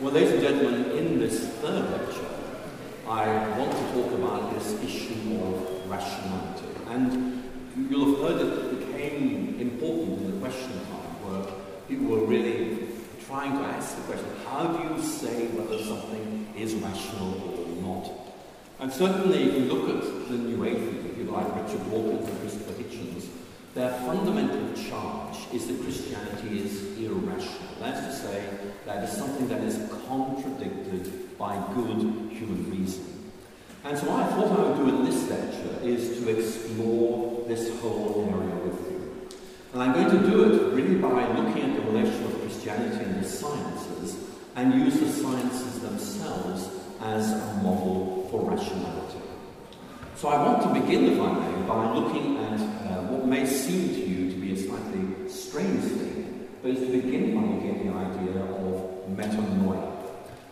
Well, 0.00 0.12
ladies 0.12 0.32
and 0.32 0.42
gentlemen, 0.42 0.90
in 0.90 1.20
this 1.20 1.46
third 1.60 1.88
lecture, 1.92 2.26
I 3.06 3.48
want 3.56 3.70
to 3.70 3.92
talk 3.92 4.12
about 4.12 4.52
this 4.52 4.82
issue 4.82 5.38
of 5.40 5.88
rationality. 5.88 6.66
And 6.88 7.44
you'll 7.88 8.16
have 8.16 8.18
heard 8.18 8.38
that 8.40 8.72
it 8.72 8.86
became 8.88 9.56
important 9.60 10.18
in 10.18 10.32
the 10.32 10.40
question 10.40 10.72
time, 10.72 11.14
where 11.22 11.46
people 11.88 12.06
were 12.06 12.26
really 12.26 12.88
trying 13.24 13.52
to 13.52 13.60
ask 13.60 13.94
the 13.96 14.02
question 14.02 14.28
how 14.48 14.66
do 14.66 14.94
you 14.94 15.00
say 15.00 15.46
whether 15.48 15.80
something 15.84 16.52
is 16.58 16.74
rational 16.74 17.34
or 17.54 17.68
not? 17.80 18.10
And 18.80 18.92
certainly, 18.92 19.44
if 19.44 19.54
you 19.54 19.72
look 19.72 19.88
at 19.90 20.28
the 20.28 20.36
New 20.36 20.64
Atheists, 20.64 21.06
if 21.06 21.18
you 21.18 21.24
like 21.24 21.46
Richard 21.54 21.88
Dawkins 21.88 22.28
and 22.28 22.40
Christopher 22.40 22.72
Hitchens, 22.82 23.28
their 23.74 23.90
fundamental 24.00 24.74
charge 24.90 25.36
is 25.52 25.68
that 25.68 25.80
Christianity 25.80 26.62
is 26.62 26.98
irrational. 26.98 27.63
That's 27.80 28.00
to 28.06 28.28
say, 28.28 28.48
that 28.86 29.04
is 29.04 29.10
something 29.10 29.48
that 29.48 29.60
is 29.62 29.76
contradicted 30.06 31.36
by 31.38 31.56
good 31.74 32.30
human 32.30 32.70
reason. 32.70 33.32
And 33.84 33.98
so 33.98 34.10
what 34.10 34.22
I 34.22 34.26
thought 34.28 34.58
I 34.58 34.62
would 34.62 34.76
do 34.76 34.96
in 34.96 35.04
this 35.04 35.28
lecture 35.28 35.78
is 35.82 36.18
to 36.18 36.38
explore 36.38 37.44
this 37.46 37.78
whole 37.80 38.26
area 38.32 38.56
with 38.64 38.80
you. 38.90 39.28
And 39.74 39.82
I'm 39.82 39.92
going 39.92 40.10
to 40.10 40.30
do 40.30 40.44
it 40.44 40.72
really 40.72 40.94
by 40.96 41.26
looking 41.36 41.62
at 41.62 41.76
the 41.76 41.82
relation 41.90 42.24
of 42.24 42.40
Christianity 42.40 43.04
and 43.04 43.22
the 43.22 43.28
sciences 43.28 44.16
and 44.56 44.72
use 44.72 45.00
the 45.00 45.10
sciences 45.10 45.80
themselves 45.80 46.70
as 47.02 47.32
a 47.32 47.60
model 47.62 48.28
for 48.30 48.50
rationality. 48.50 49.18
So 50.16 50.28
I 50.28 50.42
want 50.42 50.62
to 50.62 50.80
begin, 50.80 51.12
if 51.12 51.20
I 51.20 51.32
may, 51.32 51.66
by 51.66 51.92
looking 51.92 52.38
at 52.38 52.60
uh, 52.60 53.02
what 53.08 53.26
may 53.26 53.44
seem 53.44 53.88
to 53.88 54.00
you 54.00 54.30
to 54.30 54.36
be 54.36 54.52
a 54.52 54.56
slightly 54.56 55.28
strange 55.28 55.82
thing, 55.82 56.13
but 56.64 56.80
the 56.80 56.86
beginning 56.86 57.34
begin 57.34 57.34
by 57.34 57.62
getting 57.62 57.92
the 57.92 57.94
idea 57.94 58.42
of 58.42 59.06
metanoia, 59.14 59.92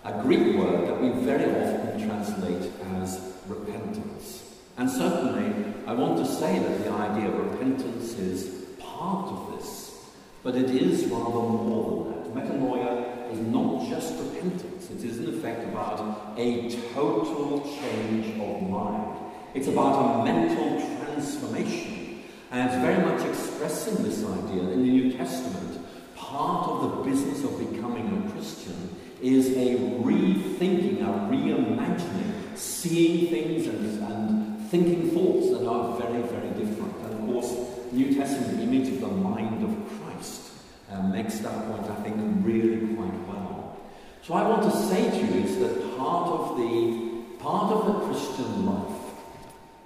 a 0.04 0.22
Greek 0.22 0.58
word 0.58 0.86
that 0.86 1.00
we 1.00 1.08
very 1.24 1.46
often 1.46 2.06
translate 2.06 2.70
as 2.96 3.32
repentance. 3.48 4.42
And 4.76 4.90
certainly, 4.90 5.72
I 5.86 5.94
want 5.94 6.18
to 6.18 6.26
say 6.26 6.58
that 6.58 6.84
the 6.84 6.90
idea 6.90 7.30
of 7.30 7.52
repentance 7.52 8.12
is 8.18 8.66
part 8.78 9.32
of 9.32 9.56
this, 9.56 10.04
but 10.42 10.54
it 10.54 10.68
is 10.68 11.06
rather 11.06 11.30
more 11.30 12.04
than 12.04 12.34
that. 12.34 12.44
Metanoia 12.44 13.32
is 13.32 13.38
not 13.38 13.88
just 13.88 14.12
repentance, 14.22 14.90
it 14.90 15.02
is 15.02 15.18
in 15.18 15.34
effect 15.34 15.64
about 15.64 16.34
a 16.36 16.68
total 16.92 17.60
change 17.80 18.38
of 18.38 18.68
mind. 18.68 19.16
It's 19.54 19.68
about 19.68 20.20
a 20.20 20.24
mental 20.24 20.78
transformation. 20.98 22.22
And 22.50 22.68
it's 22.68 22.78
very 22.82 23.02
much 23.02 23.26
expressing 23.26 24.04
this 24.04 24.22
idea 24.22 24.60
in 24.72 24.82
the 24.82 24.90
New 24.90 25.12
Testament. 25.14 25.81
Part 26.22 26.68
of 26.68 26.82
the 26.82 27.10
business 27.10 27.44
of 27.44 27.58
becoming 27.58 28.24
a 28.24 28.30
Christian 28.30 28.96
is 29.20 29.50
a 29.50 29.76
rethinking, 30.02 31.00
a 31.02 31.30
reimagining, 31.30 32.56
seeing 32.56 33.28
things 33.28 33.66
and, 33.66 34.02
and 34.04 34.70
thinking 34.70 35.10
thoughts 35.10 35.50
that 35.50 35.66
are 35.66 35.98
very, 35.98 36.22
very 36.22 36.48
different. 36.50 36.96
And 37.04 37.12
of 37.14 37.26
course, 37.26 37.54
New 37.92 38.14
Testament 38.14 38.60
image 38.60 38.88
of 38.88 39.00
the 39.00 39.08
mind 39.08 39.62
of 39.64 39.98
Christ 39.98 40.42
um, 40.90 41.12
makes 41.12 41.40
that 41.40 41.66
point, 41.66 41.90
I 41.90 42.02
think, 42.02 42.16
really 42.46 42.94
quite 42.94 43.28
well. 43.28 43.76
So 44.22 44.34
I 44.34 44.48
want 44.48 44.62
to 44.62 44.70
say 44.86 45.10
to 45.10 45.16
you 45.16 45.44
is 45.44 45.58
that 45.58 45.98
part 45.98 46.28
of 46.28 46.56
the 46.56 47.12
part 47.40 47.72
of 47.72 47.86
the 47.86 48.06
Christian 48.06 48.66
life 48.66 49.02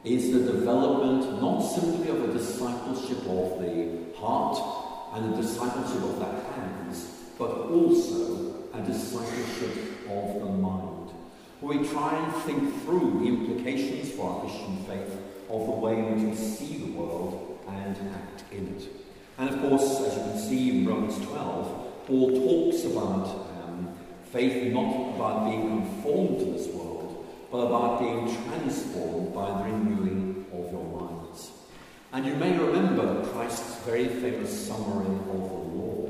is 0.04 0.32
the 0.32 0.52
development 0.52 1.40
not 1.40 1.60
simply 1.60 2.10
of 2.10 2.28
a 2.28 2.32
discipleship 2.32 3.18
of 3.26 3.60
the 3.60 4.14
heart 4.18 4.75
and 5.16 5.34
a 5.34 5.36
discipleship 5.36 6.02
of 6.02 6.18
the 6.18 6.26
hands, 6.52 7.10
but 7.38 7.50
also 7.50 8.68
a 8.72 8.80
discipleship 8.82 10.08
of 10.08 10.40
the 10.40 10.46
mind. 10.46 11.10
Where 11.60 11.78
we 11.78 11.88
try 11.88 12.16
and 12.16 12.32
think 12.42 12.84
through 12.84 13.20
the 13.20 13.26
implications 13.26 14.12
for 14.12 14.30
our 14.30 14.40
Christian 14.42 14.84
faith 14.84 15.18
of 15.48 15.66
the 15.66 15.72
way 15.72 15.98
in 15.98 16.14
which 16.14 16.38
we 16.38 16.44
see 16.44 16.76
the 16.78 16.92
world 16.92 17.58
and 17.66 17.96
act 18.14 18.44
in 18.52 18.76
it. 18.76 18.88
And 19.38 19.48
of 19.48 19.60
course, 19.60 20.00
as 20.02 20.16
you 20.16 20.22
can 20.22 20.38
see 20.38 20.78
in 20.78 20.86
Romans 20.86 21.18
12, 21.26 22.06
Paul 22.06 22.30
talks 22.30 22.84
about 22.84 23.48
um, 23.64 23.96
faith 24.30 24.72
not 24.72 25.16
about 25.16 25.46
being 25.46 25.80
conformed 25.80 26.38
to 26.40 26.44
this 26.44 26.68
world 26.68 26.86
but 27.50 27.58
about 27.58 28.00
being 28.00 28.26
transformed 28.44 29.32
by 29.34 29.46
the 29.46 29.64
renewing 29.64 30.46
of 30.52 30.70
your 30.72 30.84
minds. 30.84 31.15
And 32.16 32.24
you 32.24 32.34
may 32.36 32.56
remember 32.56 33.22
Christ's 33.26 33.76
very 33.84 34.08
famous 34.08 34.66
summary 34.66 35.04
of 35.04 35.26
the 35.26 35.34
law, 35.34 36.06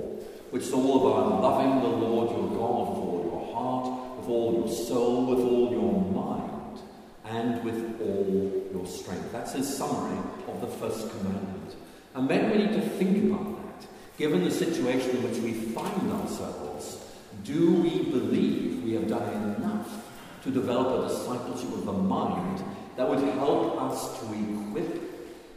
which 0.51 0.63
is 0.63 0.73
all 0.73 1.01
about 1.01 1.43
loving 1.43 1.81
the 1.81 1.97
Lord 1.97 2.31
your 2.31 2.49
God 2.51 2.91
with 2.91 2.99
all 2.99 3.23
your 3.25 3.53
heart, 3.53 4.19
with 4.21 4.29
all 4.29 4.53
your 4.53 4.69
soul, 4.69 5.27
with 5.27 5.41
all 5.41 5.73
your 5.73 6.01
mind, 6.15 6.79
and 7.25 7.65
with 7.65 8.01
all 8.01 8.69
your 8.73 8.87
strength. 8.87 9.33
That's 9.33 9.55
his 9.55 9.77
summary 9.77 10.17
of 10.47 10.61
the 10.61 10.69
first 10.69 11.11
commandment. 11.11 11.75
And 12.15 12.29
then 12.31 12.53
we 12.53 12.59
need 12.59 12.75
to 12.75 12.89
think 12.89 13.25
about 13.25 13.81
that. 13.81 13.89
Given 14.17 14.45
the 14.45 14.53
situation 14.53 15.11
in 15.11 15.25
which 15.25 15.39
we 15.39 15.55
find 15.55 16.13
ourselves, 16.13 17.05
do 17.43 17.83
we 17.83 18.05
believe 18.05 18.85
we 18.85 18.93
have 18.93 19.09
done 19.09 19.57
enough 19.59 20.07
to 20.45 20.53
develop 20.53 21.05
a 21.05 21.09
discipleship 21.09 21.73
of 21.73 21.85
the 21.85 21.93
mind 21.93 22.63
that 22.95 23.09
would 23.11 23.25
help 23.35 23.83
us 23.83 24.21
to 24.21 24.27
equip 24.27 25.06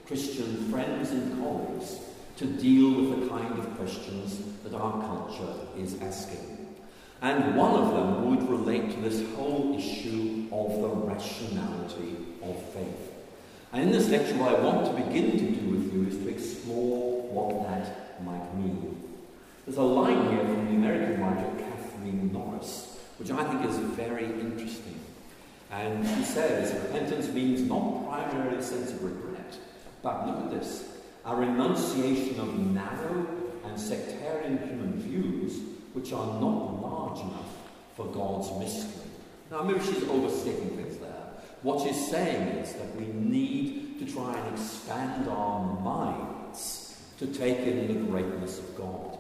Christian 0.10 0.70
friends 0.70 1.12
and 1.12 1.42
colleagues 1.42 2.00
to 2.36 2.46
deal 2.46 3.00
with 3.00 3.22
the 3.22 3.30
kind 3.30 3.58
of 3.58 3.78
questions 3.78 4.42
that 4.64 4.74
our 4.74 5.00
culture 5.00 5.54
is 5.78 6.02
asking. 6.02 6.76
And 7.22 7.56
one 7.56 7.80
of 7.80 7.94
them 7.94 8.30
would 8.30 8.50
relate 8.50 8.92
to 8.92 9.00
this 9.00 9.24
whole 9.36 9.78
issue 9.78 10.48
of 10.52 10.82
the 10.82 10.88
rationality 10.88 12.18
of 12.44 12.62
faith. 12.74 13.14
And 13.72 13.84
in 13.84 13.92
this 13.92 14.10
lecture, 14.10 14.36
what 14.36 14.56
I 14.56 14.60
want 14.60 14.86
to 14.88 15.04
begin 15.04 15.32
to 15.32 15.62
do 15.62 15.70
with 15.70 15.94
you 15.94 16.08
is 16.08 16.18
to 16.18 16.28
explore 16.28 17.22
what 17.22 17.70
that 17.70 18.22
might 18.26 18.56
mean. 18.56 19.02
There's 19.66 19.78
a 19.78 19.84
line 19.84 20.32
here 20.32 20.44
from 20.44 20.66
the 20.66 20.72
American 20.72 21.22
writer 21.22 21.50
Kathleen 21.60 22.34
Norris 22.34 22.90
which 23.20 23.32
I 23.32 23.44
think 23.44 23.70
is 23.70 23.78
very 23.78 24.26
interesting. 24.26 25.00
And 25.72 26.08
she 26.08 26.24
says 26.24 26.74
repentance 26.86 27.28
means 27.28 27.62
not 27.62 28.10
primarily 28.10 28.58
a 28.58 28.64
sense 28.64 28.92
of 28.92 29.04
regret, 29.04 29.29
but 30.02 30.28
look 30.28 30.46
at 30.46 30.52
this 30.52 30.86
a 31.26 31.36
renunciation 31.36 32.40
of 32.40 32.58
narrow 32.58 33.28
and 33.66 33.80
sectarian 33.80 34.58
human 34.60 34.94
views 34.94 35.60
which 35.94 36.14
are 36.14 36.40
not 36.40 36.82
large 36.82 37.20
enough 37.20 37.58
for 37.96 38.06
God's 38.08 38.52
mystery. 38.60 39.06
Now, 39.52 39.64
maybe 39.64 39.80
she's 39.80 40.04
overstating 40.08 40.78
things 40.78 40.98
there. 40.98 41.24
What 41.62 41.86
she's 41.86 42.10
saying 42.10 42.48
is 42.60 42.74
that 42.74 42.96
we 42.96 43.06
need 43.08 44.00
to 44.00 44.12
try 44.12 44.38
and 44.38 44.56
expand 44.56 45.28
our 45.28 45.80
minds 45.82 46.98
to 47.18 47.28
take 47.28 47.60
in 47.60 47.88
the 47.88 48.06
greatness 48.10 48.60
of 48.60 48.78
God. 48.78 49.18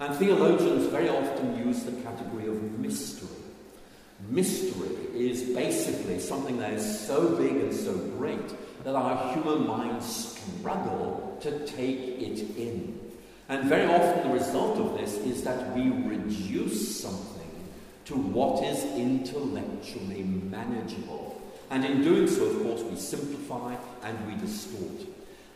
And 0.00 0.14
theologians 0.16 0.86
very 0.86 1.08
often 1.08 1.66
use 1.66 1.84
the 1.84 1.92
category 2.02 2.48
of 2.48 2.78
mystery. 2.78 3.28
Mystery 4.28 4.96
is 5.14 5.54
basically 5.54 6.18
something 6.18 6.58
that 6.58 6.74
is 6.74 7.00
so 7.06 7.36
big 7.36 7.56
and 7.56 7.74
so 7.74 7.94
great 8.18 8.50
that 8.84 8.94
our 8.94 9.32
human 9.34 9.66
minds 9.66 10.38
struggle 10.58 11.38
to 11.40 11.66
take 11.66 11.98
it 11.98 12.56
in. 12.56 12.98
And 13.48 13.68
very 13.68 13.86
often 13.86 14.28
the 14.28 14.38
result 14.38 14.78
of 14.78 14.98
this 14.98 15.16
is 15.18 15.42
that 15.42 15.74
we 15.74 15.90
reduce 15.90 17.00
something 17.00 17.50
to 18.06 18.14
what 18.14 18.64
is 18.64 18.84
intellectually 18.96 20.22
manageable. 20.22 21.40
And 21.70 21.84
in 21.84 22.02
doing 22.02 22.26
so, 22.26 22.44
of 22.44 22.62
course, 22.62 22.82
we 22.82 22.96
simplify 22.96 23.76
and 24.02 24.26
we 24.26 24.34
distort. 24.40 25.06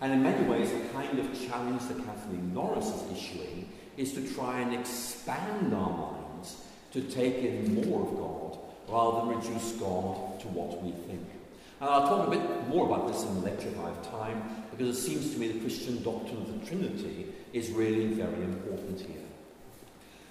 And 0.01 0.13
in 0.13 0.23
many 0.23 0.47
ways, 0.49 0.71
the 0.71 0.89
kind 0.91 1.19
of 1.19 1.49
challenge 1.49 1.83
that 1.89 2.05
Kathleen 2.05 2.53
Norris 2.53 2.87
is 2.87 3.19
issuing 3.19 3.69
is 3.97 4.13
to 4.15 4.35
try 4.35 4.61
and 4.61 4.75
expand 4.75 5.73
our 5.73 6.13
minds 6.13 6.63
to 6.93 7.01
take 7.01 7.39
in 7.39 7.75
more 7.75 8.03
of 8.03 8.17
God 8.17 8.59
rather 8.89 9.21
than 9.21 9.39
reduce 9.39 9.73
God 9.73 10.41
to 10.41 10.49
what 10.49 10.83
we 10.83 10.91
think. 10.91 11.34
And 11.81 11.91
I'll 11.91 12.09
talk 12.09 12.29
a 12.29 12.31
bit 12.31 12.69
more 12.69 12.87
about 12.87 13.09
this 13.09 13.23
in 13.25 13.35
the 13.35 13.41
lecture 13.41 13.69
if 13.69 13.79
I 13.81 13.89
have 13.89 14.11
time, 14.11 14.43
because 14.71 14.97
it 14.97 15.01
seems 15.01 15.33
to 15.33 15.39
me 15.39 15.49
the 15.49 15.61
Christian 15.61 16.03
doctrine 16.03 16.43
of 16.43 16.61
the 16.61 16.67
Trinity 16.67 17.27
is 17.53 17.71
really 17.71 18.07
very 18.07 18.43
important 18.43 19.01
here. 19.01 19.23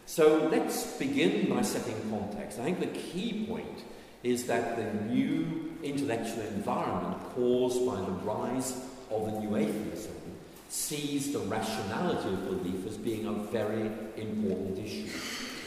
So 0.05 0.49
let's 0.51 0.97
begin 0.97 1.49
by 1.49 1.61
setting 1.61 1.95
context. 2.09 2.59
I 2.59 2.63
think 2.63 2.79
the 2.79 2.87
key 2.87 3.45
point 3.47 3.83
is 4.23 4.45
that 4.45 4.77
the 4.77 5.13
new 5.13 5.73
intellectual 5.83 6.43
environment 6.43 7.21
caused 7.35 7.85
by 7.85 7.95
the 7.95 8.11
rise 8.23 8.79
of 9.11 9.25
the 9.25 9.39
new 9.39 9.55
atheism 9.55 10.11
sees 10.69 11.31
the 11.31 11.39
rationality 11.39 12.29
of 12.29 12.45
belief 12.45 12.87
as 12.87 12.97
being 12.97 13.27
a 13.27 13.33
very 13.51 13.91
important 14.17 14.79
issue. 14.79 15.07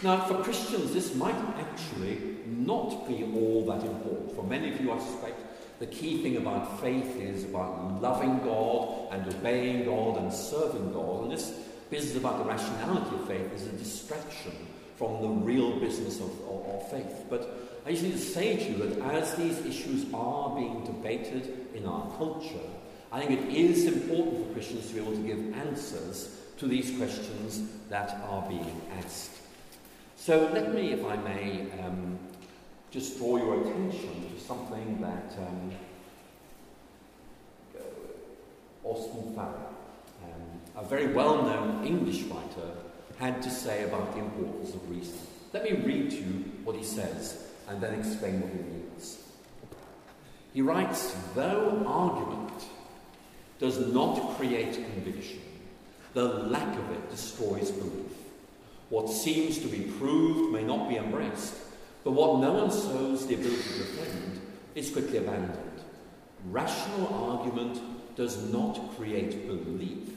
Now, 0.03 0.25
for 0.25 0.43
Christians, 0.43 0.93
this 0.93 1.15
might 1.15 1.37
actually 1.59 2.19
not 2.47 3.07
be 3.09 3.25
all 3.35 3.65
that 3.67 3.85
important. 3.87 4.35
For 4.35 4.43
many 4.43 4.73
of 4.73 4.81
you, 4.81 4.91
I 4.91 4.99
suspect, 4.99 5.41
the 5.79 5.87
key 5.87 6.23
thing 6.23 6.37
about 6.37 6.81
faith 6.81 7.17
is 7.21 7.45
about 7.45 8.01
loving 8.01 8.39
God 8.39 9.13
and 9.13 9.27
obeying 9.35 9.85
God 9.85 10.19
and 10.19 10.33
serving 10.33 10.93
God. 10.93 11.25
And 11.25 11.33
this 11.33 11.51
business 11.91 12.17
about 12.17 12.39
the 12.39 12.45
rationality 12.45 13.17
of 13.17 13.27
faith 13.27 13.53
is 13.53 13.67
a 13.67 13.73
distraction 13.73 14.53
from 14.97 15.21
the 15.21 15.29
real 15.29 15.79
business 15.79 16.21
of, 16.21 16.31
of, 16.49 16.67
of 16.67 16.91
faith. 16.91 17.25
But 17.29 17.83
I 17.85 17.91
just 17.91 18.03
need 18.03 18.13
to 18.13 18.19
say 18.19 18.57
to 18.57 18.65
you 18.65 18.79
that 18.79 19.15
as 19.15 19.35
these 19.35 19.59
issues 19.67 20.07
are 20.15 20.55
being 20.57 20.85
debated 20.85 21.69
in 21.75 21.87
our 21.87 22.11
culture, 22.17 22.67
I 23.13 23.25
think 23.25 23.41
it 23.41 23.55
is 23.55 23.85
important 23.85 24.47
for 24.47 24.53
Christians 24.55 24.89
to 24.89 24.95
be 24.95 25.01
able 25.01 25.13
to 25.13 25.23
give 25.23 25.55
answers 25.59 26.41
to 26.59 26.67
these 26.67 26.97
questions 26.97 27.63
that 27.91 28.19
are 28.29 28.49
being 28.49 28.81
asked. 28.99 29.31
So 30.17 30.51
let 30.53 30.75
me, 30.75 30.93
if 30.93 31.05
I 31.05 31.17
may, 31.17 31.67
um, 31.85 32.19
just 32.97 33.19
draw 33.19 33.37
your 33.37 33.61
attention 33.61 34.33
to 34.35 34.41
something 34.43 34.99
that 35.03 35.31
um, 35.37 35.71
Austin 38.83 39.35
Farrer, 39.35 39.67
um, 40.25 40.83
a 40.83 40.89
very 40.89 41.09
well 41.13 41.43
known 41.43 41.85
English 41.85 42.23
writer, 42.23 42.71
had 43.19 43.43
to 43.43 43.51
say 43.51 43.85
about 43.85 44.15
the 44.15 44.21
importance 44.21 44.73
of 44.73 44.91
reason. 44.91 45.19
Let 45.53 45.65
me 45.65 45.73
read 45.73 46.11
to 46.13 46.17
you 46.17 46.53
what 46.65 46.75
he 46.75 46.83
says 46.83 47.51
and 47.69 47.83
then 47.83 47.93
explain 47.93 48.41
what 48.41 48.51
he 48.51 48.61
means. 48.61 49.19
He 50.55 50.63
writes, 50.63 51.15
though 51.35 51.85
argument 51.87 52.65
does 53.59 53.93
not 53.93 54.39
create 54.39 54.73
conviction, 54.73 55.43
the 56.15 56.25
lack 56.25 56.75
of 56.79 56.91
it 56.93 57.11
destroys 57.11 57.71
belief. 57.73 58.17
What 58.89 59.11
seems 59.11 59.59
to 59.59 59.69
be 59.69 59.81
proved 59.99 60.51
may 60.51 60.63
not 60.63 60.89
be 60.89 60.97
embraced, 60.97 61.66
but 62.07 62.13
what 62.13 62.39
no 62.39 62.53
one 62.53 62.71
shows 62.71 63.27
the 63.27 63.35
ability 63.35 63.63
to 63.63 63.79
defend 63.79 64.41
is 64.77 64.91
quickly 64.91 65.19
abandoned. 65.19 65.83
Rational 66.45 67.13
argument 67.13 67.81
does 68.15 68.49
not 68.53 68.97
create 68.97 69.49
belief, 69.49 70.11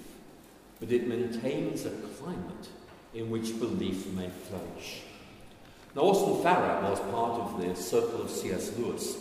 but 0.79 0.91
it 0.91 1.07
maintains 1.07 1.87
a 1.87 1.89
climate 1.89 2.67
in 3.15 3.31
which 3.31 3.57
belief 3.59 4.05
may 4.13 4.29
flourish. 4.29 5.01
Now, 5.95 6.03
Austin 6.03 6.43
Farrer 6.43 6.87
was 6.87 6.99
part 6.99 7.41
of 7.41 7.59
the 7.59 7.75
circle 7.75 8.21
of 8.21 8.29
C.S. 8.29 8.77
Lewis, 8.77 9.17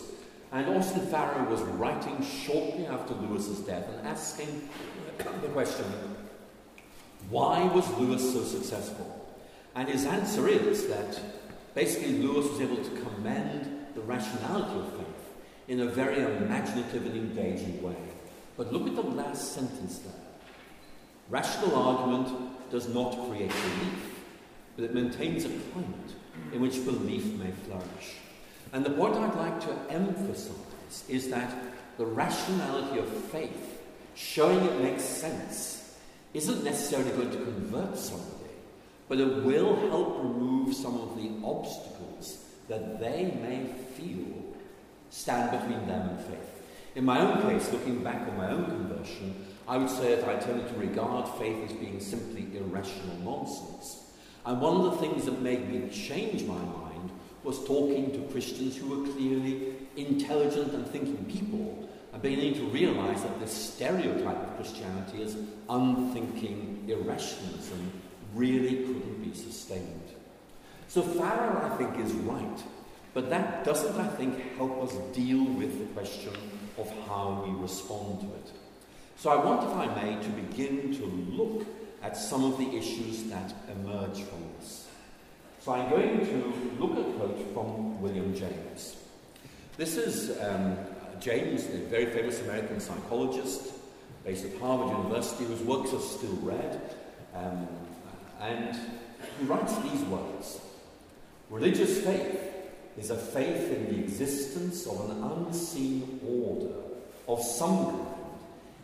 and 0.51 0.69
Austin 0.69 1.07
Farrer 1.07 1.49
was 1.49 1.61
writing 1.61 2.23
shortly 2.23 2.85
after 2.85 3.15
Lewis's 3.15 3.61
death 3.61 3.87
and 3.97 4.07
asking 4.07 4.69
the 5.17 5.47
question 5.47 5.85
why 7.31 7.63
was 7.63 7.89
Lewis 7.97 8.31
so 8.31 8.43
successful? 8.43 9.27
And 9.73 9.89
his 9.89 10.05
answer 10.05 10.47
is 10.47 10.87
that 10.87 11.19
basically 11.73 12.19
Lewis 12.19 12.49
was 12.49 12.61
able 12.61 12.77
to 12.77 12.89
commend 13.01 13.87
the 13.95 14.01
rationality 14.01 14.79
of 14.79 14.93
faith 14.93 15.07
in 15.67 15.81
a 15.81 15.85
very 15.85 16.21
imaginative 16.21 17.05
and 17.05 17.15
engaging 17.15 17.81
way. 17.81 17.95
But 18.57 18.73
look 18.73 18.87
at 18.87 18.95
the 18.95 19.01
last 19.01 19.53
sentence 19.53 19.99
there. 19.99 20.13
Rational 21.29 21.75
argument 21.75 22.71
does 22.71 22.89
not 22.89 23.11
create 23.27 23.51
belief, 23.51 24.15
but 24.75 24.85
it 24.85 24.93
maintains 24.93 25.45
a 25.45 25.49
climate 25.49 26.13
in 26.51 26.61
which 26.61 26.83
belief 26.85 27.25
may 27.37 27.51
flourish. 27.51 28.15
And 28.73 28.85
the 28.85 28.91
point 28.91 29.15
I'd 29.15 29.35
like 29.35 29.61
to 29.61 29.93
emphasize 29.93 31.03
is 31.07 31.29
that 31.29 31.55
the 31.97 32.05
rationality 32.05 32.99
of 32.99 33.07
faith, 33.25 33.81
showing 34.15 34.59
it 34.59 34.81
makes 34.81 35.03
sense, 35.03 35.97
isn't 36.33 36.63
necessarily 36.63 37.11
going 37.11 37.31
to 37.31 37.37
convert 37.37 37.97
somebody, 37.97 38.38
but 39.09 39.19
it 39.19 39.43
will 39.43 39.75
help 39.89 40.19
remove 40.23 40.73
some 40.73 40.95
of 40.95 41.17
the 41.17 41.31
obstacles 41.43 42.45
that 42.67 42.99
they 42.99 43.23
may 43.41 43.65
feel 43.95 44.27
stand 45.09 45.51
between 45.51 45.85
them 45.87 46.09
and 46.09 46.19
faith. 46.19 46.61
In 46.95 47.03
my 47.05 47.19
own 47.19 47.41
case, 47.41 47.71
looking 47.71 48.03
back 48.03 48.27
on 48.29 48.37
my 48.37 48.51
own 48.51 48.65
conversion, 48.65 49.47
I 49.67 49.77
would 49.77 49.89
say 49.89 50.15
that 50.15 50.29
I 50.29 50.35
tended 50.35 50.67
to 50.69 50.75
regard 50.75 51.27
faith 51.39 51.69
as 51.69 51.75
being 51.77 51.99
simply 51.99 52.47
irrational 52.55 53.17
nonsense. 53.23 54.11
And 54.45 54.61
one 54.61 54.77
of 54.77 54.91
the 54.91 54.97
things 54.97 55.25
that 55.25 55.41
made 55.41 55.69
me 55.69 55.89
change 55.89 56.43
my 56.43 56.57
mind 56.57 57.11
was 57.43 57.65
talking 57.65 58.11
to 58.11 58.31
Christians 58.31 58.75
who 58.77 58.89
were 58.89 59.11
clearly 59.13 59.73
intelligent 59.95 60.73
and 60.73 60.87
thinking 60.87 61.25
people 61.25 61.89
and 62.13 62.21
beginning 62.21 62.55
to 62.55 62.65
realize 62.65 63.23
that 63.23 63.39
this 63.39 63.51
stereotype 63.51 64.37
of 64.37 64.55
Christianity 64.55 65.23
as 65.23 65.37
unthinking 65.69 66.85
irrationalism 66.87 67.91
really 68.33 68.85
couldn't 68.85 69.23
be 69.23 69.33
sustained. 69.33 70.03
So 70.87 71.01
Farrer, 71.01 71.63
I 71.63 71.77
think, 71.77 72.03
is 72.05 72.11
right, 72.13 72.63
but 73.13 73.29
that 73.29 73.63
doesn't, 73.63 73.95
I 73.99 74.07
think, 74.07 74.55
help 74.57 74.81
us 74.83 74.93
deal 75.13 75.43
with 75.43 75.77
the 75.79 75.85
question 75.93 76.33
of 76.77 76.89
how 77.07 77.43
we 77.45 77.61
respond 77.61 78.21
to 78.21 78.27
it. 78.27 78.51
So 79.17 79.29
I 79.29 79.43
want, 79.43 79.63
if 79.69 79.75
I 79.75 80.01
may, 80.01 80.21
to 80.23 80.29
begin 80.29 80.95
to 80.95 81.05
look 81.05 81.67
at 82.01 82.15
some 82.15 82.43
of 82.45 82.57
the 82.57 82.69
issues 82.75 83.23
that 83.25 83.53
emerge 83.71 84.21
from 84.23 84.43
this. 84.57 84.87
So 85.59 85.73
I'm 85.73 85.89
going 85.89 86.25
to 86.25 86.53
look 86.79 86.93
at 86.93 86.99
a 86.99 87.11
quote 87.13 87.53
from 87.53 88.01
William 88.01 88.33
James. 88.33 88.95
This 89.77 89.97
is 89.97 90.39
um, 90.41 90.77
James, 91.19 91.67
the 91.67 91.79
very 91.79 92.05
famous 92.07 92.41
American 92.41 92.79
psychologist 92.79 93.73
based 94.23 94.45
at 94.45 94.57
Harvard 94.59 94.97
University, 94.97 95.43
whose 95.45 95.61
works 95.61 95.93
are 95.93 95.99
still 95.99 96.35
read. 96.41 96.81
Um, 97.35 97.67
and 98.39 98.75
he 99.39 99.45
writes 99.45 99.75
these 99.77 100.01
words 100.03 100.59
Religious 101.49 102.01
faith 102.01 102.39
is 102.97 103.09
a 103.09 103.17
faith 103.17 103.71
in 103.71 103.89
the 103.89 104.03
existence 104.03 104.85
of 104.85 105.09
an 105.09 105.23
unseen 105.23 106.19
order 106.27 106.75
of 107.27 107.41
some 107.41 107.85
kind 107.85 108.07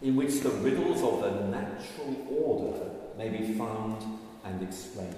in 0.01 0.15
which 0.15 0.41
the 0.41 0.49
riddles 0.49 1.01
of 1.01 1.21
the 1.21 1.47
natural 1.47 2.27
order 2.29 2.89
may 3.17 3.29
be 3.29 3.53
found 3.53 4.03
and 4.43 4.61
explained. 4.61 5.15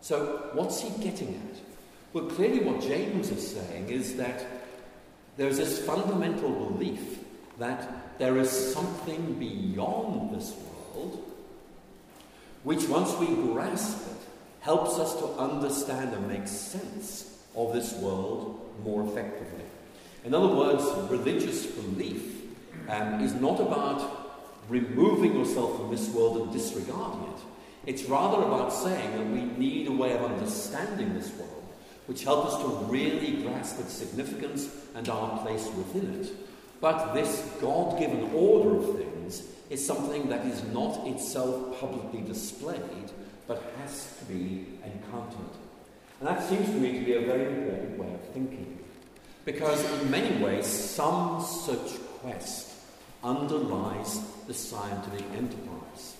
So, 0.00 0.50
what's 0.52 0.80
he 0.80 0.90
getting 1.02 1.34
at? 1.34 1.58
Well, 2.12 2.26
clearly, 2.26 2.60
what 2.60 2.80
James 2.80 3.30
is 3.30 3.56
saying 3.56 3.88
is 3.88 4.16
that 4.16 4.46
there's 5.36 5.56
this 5.56 5.84
fundamental 5.84 6.50
belief 6.50 7.18
that 7.58 8.18
there 8.18 8.36
is 8.38 8.50
something 8.50 9.34
beyond 9.34 10.34
this 10.34 10.54
world 10.94 11.33
which, 12.64 12.88
once 12.88 13.14
we 13.18 13.26
grasp 13.26 13.98
it, 14.10 14.16
helps 14.60 14.98
us 14.98 15.14
to 15.16 15.26
understand 15.38 16.12
and 16.14 16.26
make 16.26 16.48
sense 16.48 17.38
of 17.54 17.72
this 17.72 17.92
world 17.94 18.60
more 18.82 19.06
effectively. 19.06 19.64
In 20.24 20.34
other 20.34 20.48
words, 20.48 20.82
religious 21.10 21.66
belief 21.66 22.42
um, 22.88 23.20
is 23.20 23.34
not 23.34 23.60
about 23.60 24.24
removing 24.68 25.34
yourself 25.34 25.76
from 25.76 25.90
this 25.90 26.08
world 26.08 26.38
and 26.42 26.52
disregarding 26.52 27.22
it. 27.34 27.40
It's 27.86 28.04
rather 28.04 28.42
about 28.42 28.72
saying 28.72 29.12
that 29.12 29.26
we 29.26 29.42
need 29.42 29.86
a 29.88 29.92
way 29.92 30.12
of 30.12 30.22
understanding 30.22 31.12
this 31.12 31.30
world, 31.36 31.64
which 32.06 32.24
helps 32.24 32.54
us 32.54 32.62
to 32.62 32.68
really 32.90 33.42
grasp 33.42 33.78
its 33.80 33.92
significance 33.92 34.74
and 34.94 35.06
our 35.10 35.38
place 35.42 35.66
within 35.76 36.20
it. 36.20 36.32
But 36.80 37.12
this 37.12 37.40
God 37.60 37.98
given 37.98 38.30
order 38.34 38.76
of 38.76 38.96
things 38.96 39.42
is 39.74 39.84
something 39.84 40.28
that 40.28 40.46
is 40.46 40.62
not 40.72 41.04
itself 41.08 41.80
publicly 41.80 42.20
displayed, 42.20 43.10
but 43.48 43.60
has 43.80 44.16
to 44.20 44.24
be 44.26 44.66
encountered. 44.84 45.52
And 46.20 46.28
that 46.28 46.48
seems 46.48 46.66
to 46.66 46.74
me 46.74 46.92
to 47.00 47.04
be 47.04 47.14
a 47.14 47.20
very 47.22 47.46
important 47.46 47.98
way 47.98 48.14
of 48.14 48.20
thinking. 48.32 48.78
Because 49.44 49.84
in 50.00 50.10
many 50.12 50.42
ways, 50.42 50.66
some 50.66 51.42
such 51.42 52.00
quest 52.20 52.70
underlies 53.24 54.20
the 54.46 54.54
scientific 54.54 55.26
enterprise. 55.36 56.14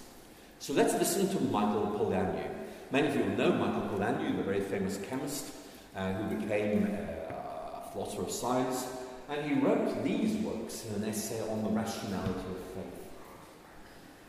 So 0.59 0.73
let's 0.73 0.95
listen 0.95 1.29
to 1.29 1.41
Michael 1.45 1.87
Polanyi. 1.97 2.49
Many 2.91 3.09
of 3.09 3.17
you 3.17 3.25
know 3.37 3.53
Michael 3.53 3.89
Polanyi, 3.89 4.37
the 4.37 4.43
very 4.43 4.63
famous 4.63 4.99
chemist 5.09 5.47
uh, 5.95 6.13
who 6.15 6.37
became 6.37 6.87
uh, 6.87 7.87
a 7.87 7.93
philosopher 7.93 8.23
of 8.23 8.33
science, 8.33 8.89
and 9.31 9.49
he 9.49 9.55
wrote 9.61 10.03
these 10.03 10.37
works 10.45 10.85
in 10.87 11.03
an 11.03 11.09
essay 11.09 11.41
on 11.49 11.63
the 11.63 11.71
rationality 11.71 12.51
of 12.51 12.59
faith. 12.75 13.04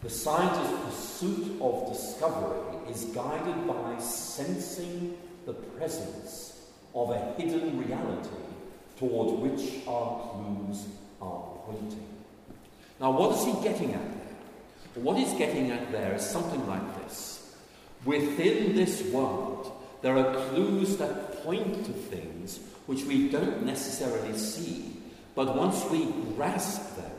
The 0.06 0.12
scientist's 0.12 0.86
pursuit 0.86 1.60
of 1.60 1.92
discovery 1.92 2.78
is 2.92 3.06
guided 3.06 3.66
by 3.66 3.98
sensing 3.98 5.18
the 5.48 5.54
presence 5.54 6.62
of 6.94 7.10
a 7.10 7.34
hidden 7.40 7.80
reality 7.80 8.30
toward 9.00 9.40
which 9.40 9.88
our 9.88 10.30
clues 10.30 10.86
are 11.20 11.42
pointing. 11.66 12.06
Now, 13.00 13.18
what 13.18 13.36
is 13.36 13.46
he 13.46 13.54
getting 13.64 13.96
at 13.96 14.04
there? 14.94 15.04
What 15.04 15.18
he's 15.18 15.34
getting 15.40 15.72
at 15.72 15.92
there 15.92 16.14
is 16.14 16.22
something 16.24 16.68
like 16.68 17.04
this. 17.04 17.56
Within 18.06 18.76
this 18.76 19.02
world, 19.12 19.72
there 20.04 20.20
are 20.20 20.50
clues 20.50 20.98
that 20.98 21.44
point 21.44 21.84
to 21.84 21.92
things 21.92 22.60
which 22.86 23.06
we 23.06 23.30
don't 23.30 23.66
necessarily 23.66 24.38
see, 24.38 24.98
but 25.34 25.58
once 25.58 25.84
we 25.90 26.06
grasp 26.36 26.96
them, 26.96 27.12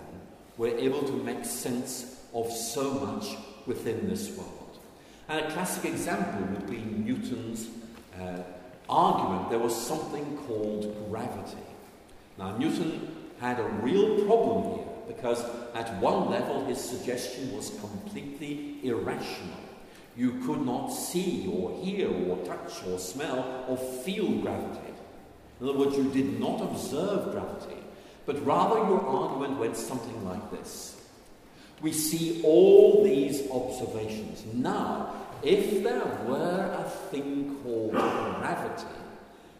we're 0.57 0.79
able 0.79 1.03
to 1.03 1.25
make 1.25 1.45
sense 1.45 2.16
of 2.37 2.53
so 2.53 2.93
much 2.93 3.37
within 3.67 4.09
this 4.09 4.37
world. 4.37 4.79
And 5.29 5.45
a 5.45 5.51
classic 5.51 5.87
example 5.87 6.47
would 6.53 6.71
be 6.71 6.79
Newton's 6.79 7.69
uh, 8.21 8.43
argument 8.89 9.51
there 9.51 9.59
was 9.59 9.75
something 9.75 10.37
called 10.47 11.09
gravity. 11.11 11.65
Now, 12.39 12.57
Newton 12.59 13.17
had 13.41 13.59
a 13.59 13.65
real 13.65 14.25
problem 14.27 14.77
here 14.77 14.87
because 15.09 15.43
at 15.75 16.01
one 16.01 16.31
level 16.31 16.65
his 16.67 16.79
suggestion 16.79 17.57
was 17.57 17.71
completely 17.81 18.79
irrational. 18.83 19.61
You 20.17 20.41
could 20.47 20.65
not 20.65 20.89
see 20.89 21.51
or 21.53 21.83
hear 21.83 22.09
or 22.09 22.37
touch 22.45 22.85
or 22.87 22.99
smell 22.99 23.65
or 23.69 23.77
feel 23.77 24.31
gravity. 24.43 24.93
In 25.61 25.69
other 25.69 25.79
words, 25.79 25.97
you 25.97 26.11
did 26.11 26.39
not 26.39 26.61
observe 26.61 27.33
gravity, 27.33 27.83
but 28.27 28.45
rather 28.45 28.77
your 28.77 29.05
argument 29.07 29.59
went 29.59 29.77
something 29.77 30.25
like 30.25 30.51
this. 30.51 30.97
We 31.83 31.93
see 31.93 32.43
all 32.43 33.05
these 33.05 33.51
observations. 33.51 34.45
Now, 34.55 35.13
if 35.43 35.83
there 35.83 36.05
were 36.27 36.75
a 36.79 36.89
thing 37.11 37.57
called 37.63 37.93
gravity, 37.93 38.87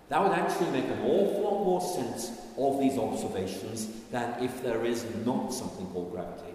that 0.09 0.23
would 0.23 0.33
actually 0.33 0.71
make 0.71 0.85
an 0.85 1.03
awful 1.03 1.43
lot 1.43 1.65
more 1.65 1.81
sense 1.81 2.31
of 2.57 2.79
these 2.81 2.99
observations 2.99 3.89
than 4.11 4.43
if 4.43 4.63
there 4.63 4.85
is 4.85 5.05
not 5.25 5.53
something 5.53 5.87
called 5.89 6.13
gravity. 6.13 6.55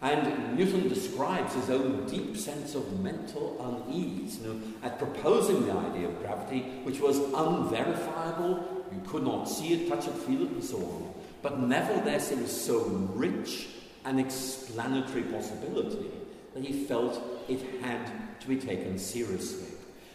And 0.00 0.56
Newton 0.56 0.88
describes 0.88 1.54
his 1.54 1.70
own 1.70 2.06
deep 2.06 2.36
sense 2.36 2.74
of 2.74 3.00
mental 3.00 3.84
unease 3.88 4.38
you 4.38 4.46
know, 4.46 4.60
at 4.82 4.98
proposing 4.98 5.66
the 5.66 5.72
idea 5.72 6.08
of 6.08 6.18
gravity, 6.20 6.60
which 6.84 7.00
was 7.00 7.18
unverifiable, 7.18 8.84
you 8.92 9.02
could 9.08 9.24
not 9.24 9.48
see 9.48 9.74
it, 9.74 9.88
touch 9.88 10.06
it, 10.06 10.14
feel 10.14 10.42
it, 10.42 10.50
and 10.50 10.62
so 10.64 10.76
on. 10.76 11.14
But 11.42 11.60
nevertheless, 11.60 12.30
it 12.30 12.38
was 12.38 12.64
so 12.64 12.84
rich 13.14 13.68
an 14.04 14.18
explanatory 14.18 15.22
possibility 15.22 16.10
that 16.54 16.64
he 16.64 16.84
felt 16.84 17.20
it 17.48 17.60
had 17.82 18.40
to 18.40 18.48
be 18.48 18.56
taken 18.56 18.98
seriously. 18.98 19.68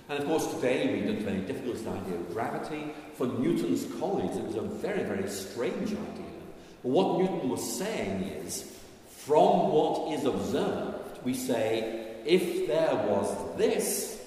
And 0.09 0.19
of 0.19 0.25
course, 0.25 0.47
today 0.53 0.93
we 0.93 1.05
don't 1.05 1.17
have 1.17 1.27
any 1.27 1.41
difficult 1.41 1.75
with 1.75 1.85
the 1.85 1.91
idea 1.91 2.15
of 2.15 2.33
gravity. 2.33 2.93
For 3.15 3.27
Newton's 3.27 3.85
colleagues, 3.99 4.35
it 4.37 4.43
was 4.43 4.55
a 4.55 4.61
very, 4.61 5.03
very 5.03 5.29
strange 5.29 5.89
idea. 5.89 6.33
But 6.81 6.89
what 6.89 7.19
Newton 7.19 7.49
was 7.49 7.77
saying 7.77 8.23
is, 8.23 8.77
from 9.07 9.71
what 9.71 10.13
is 10.13 10.25
observed, 10.25 11.23
we 11.23 11.33
say, 11.33 12.17
if 12.25 12.67
there 12.67 12.95
was 12.95 13.57
this, 13.57 14.21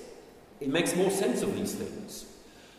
it 0.61 0.69
makes 0.69 0.97
more 0.97 1.11
sense 1.11 1.43
of 1.43 1.55
these 1.55 1.75
things. 1.75 2.25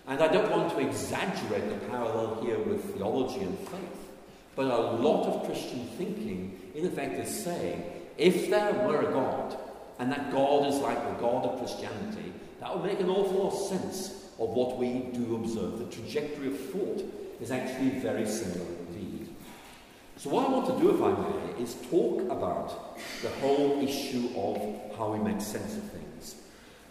And 0.07 0.21
I 0.21 0.27
don't 0.27 0.49
want 0.49 0.71
to 0.71 0.79
exaggerate 0.79 1.69
the 1.69 1.85
parallel 1.87 2.41
here 2.43 2.57
with 2.59 2.95
theology 2.95 3.41
and 3.41 3.57
faith, 3.59 4.09
but 4.55 4.65
a 4.65 4.77
lot 4.77 5.27
of 5.27 5.45
Christian 5.45 5.85
thinking, 5.97 6.59
in 6.77 6.85
effect, 6.85 7.19
is 7.19 7.43
saying, 7.43 7.83
if 8.17 8.49
there 8.51 8.71
were 8.73 9.01
a 9.01 9.11
God, 9.11 9.57
and 9.99 10.11
that 10.11 10.31
God 10.31 10.67
is 10.67 10.75
like 10.79 11.03
the 11.03 11.19
God 11.19 11.43
of 11.43 11.57
Christianity, 11.57 12.31
that 12.59 12.73
would 12.73 12.85
make 12.85 12.99
an 12.99 13.09
awful 13.09 13.45
lot 13.45 13.53
of 13.53 13.67
sense 13.67 14.29
of 14.39 14.49
what 14.49 14.77
we 14.77 15.09
do 15.11 15.35
observe. 15.35 15.79
The 15.79 15.85
trajectory 15.85 16.47
of 16.47 16.59
thought 16.69 17.03
is 17.41 17.49
actually 17.49 17.99
very 17.99 18.27
similar 18.27 18.69
indeed. 18.89 19.27
So, 20.17 20.29
what 20.29 20.47
I 20.47 20.51
want 20.51 20.67
to 20.67 20.79
do, 20.79 20.93
if 20.93 21.01
I 21.01 21.11
may, 21.11 21.63
is 21.63 21.75
talk 21.89 22.21
about 22.31 22.99
the 23.23 23.29
whole 23.41 23.81
issue 23.81 24.29
of 24.35 24.97
how 24.97 25.13
we 25.13 25.19
make 25.19 25.41
sense 25.41 25.75
of 25.77 25.83
things. 25.91 26.35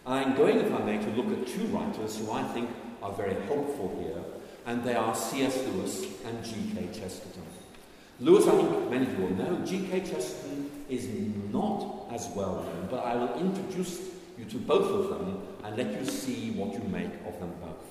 I'm 0.04 0.36
going, 0.36 0.58
if 0.58 0.72
I 0.72 0.82
may, 0.82 0.98
to 0.98 1.10
look 1.10 1.26
at 1.38 1.46
two 1.46 1.66
writers 1.66 2.18
who 2.18 2.30
I 2.32 2.42
think 2.42 2.70
are 3.02 3.12
very 3.12 3.34
helpful 3.46 3.96
here, 4.00 4.22
and 4.66 4.82
they 4.84 4.94
are 4.94 5.14
C.S. 5.14 5.56
Lewis 5.66 6.06
and 6.24 6.44
G.K. 6.44 6.88
Chesterton. 6.98 7.42
Lewis, 8.18 8.46
I 8.46 8.52
think 8.52 8.90
many 8.90 9.06
of 9.06 9.18
you 9.18 9.26
will 9.26 9.34
know, 9.34 9.66
G.K. 9.66 10.00
Chesterton 10.00 10.70
is 10.88 11.06
not 11.52 12.06
as 12.10 12.28
well 12.34 12.62
known, 12.62 12.88
but 12.90 13.04
I 13.04 13.14
will 13.14 13.38
introduce 13.38 14.00
you 14.38 14.46
to 14.46 14.56
both 14.56 14.90
of 14.90 15.10
them 15.10 15.42
and 15.64 15.76
let 15.76 15.92
you 16.00 16.06
see 16.06 16.50
what 16.52 16.72
you 16.72 16.80
make 16.88 17.12
of 17.26 17.38
them 17.40 17.52
both. 17.60 17.84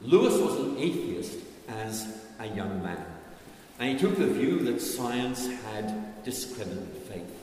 Lewis 0.00 0.38
was 0.38 0.58
an 0.58 0.78
atheist 0.78 1.38
as 1.68 2.18
a 2.38 2.46
young 2.46 2.82
man, 2.82 3.04
and 3.78 3.90
he 3.90 3.98
took 3.98 4.16
the 4.16 4.26
view 4.26 4.60
that 4.60 4.80
science 4.80 5.46
had 5.46 6.24
discredited 6.24 6.88
faith. 7.08 7.36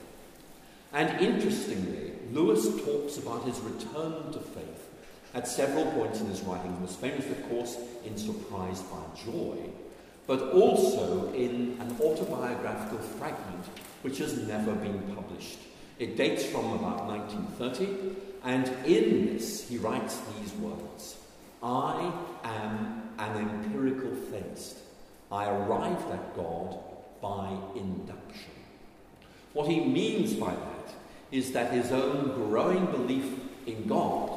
And 0.94 1.22
interestingly, 1.22 2.14
Lewis 2.32 2.68
talks 2.84 3.18
about 3.18 3.44
his 3.46 3.60
return 3.60 4.32
to 4.32 4.40
faith 4.40 4.90
at 5.36 5.48
several 5.48 5.86
points 5.92 6.22
in 6.22 6.28
his 6.28 6.42
writing, 6.42 6.80
most 6.82 7.00
famous, 7.00 7.30
of 7.30 7.50
course, 7.50 7.78
in 8.04 8.18
Surprised 8.18 8.90
by 8.90 9.04
Joy, 9.24 9.58
but 10.28 10.52
also 10.52 11.34
in 11.34 11.78
an 11.80 11.98
autobiographical 12.02 13.00
fragment 13.00 13.66
which 14.02 14.20
has 14.20 14.38
never 14.48 14.74
been 14.74 15.00
published. 15.16 15.60
It 15.98 16.16
dates 16.16 16.46
from 16.46 16.74
about 16.74 17.08
1930, 17.08 18.16
and 18.44 18.68
in 18.86 19.34
this 19.34 19.68
he 19.68 19.78
writes 19.78 20.20
these 20.38 20.54
words 20.56 21.18
I 21.64 22.14
am 22.44 23.04
an 23.18 23.50
empirical 23.50 24.12
theist. 24.12 24.78
I 25.32 25.50
arrived 25.50 26.12
at 26.12 26.36
God 26.36 26.78
by 27.22 27.58
induction. 27.76 28.52
What 29.54 29.68
he 29.68 29.80
means 29.80 30.34
by 30.34 30.52
that 30.52 30.94
is 31.32 31.52
that 31.54 31.72
his 31.72 31.92
own 31.92 32.34
growing 32.36 32.86
belief 32.88 33.26
in 33.66 33.88
God 33.88 34.30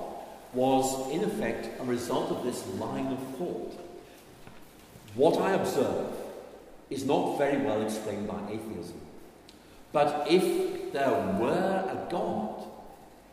was, 0.55 1.11
in 1.13 1.23
effect, 1.23 1.69
a 1.81 1.85
result 1.85 2.31
of 2.31 2.43
this 2.43 2.67
line 2.79 3.07
of 3.09 3.37
thought. 3.37 3.90
What 5.15 5.41
I 5.41 5.53
observe 5.53 6.07
is 6.89 7.05
not 7.05 7.39
very 7.39 7.59
well 7.65 7.83
explained 7.83 8.29
by 8.29 8.41
atheism. 8.51 9.01
But 9.93 10.27
if 10.31 10.93
there 10.93 11.11
were 11.11 11.85
a 11.89 12.07
God, 12.11 12.65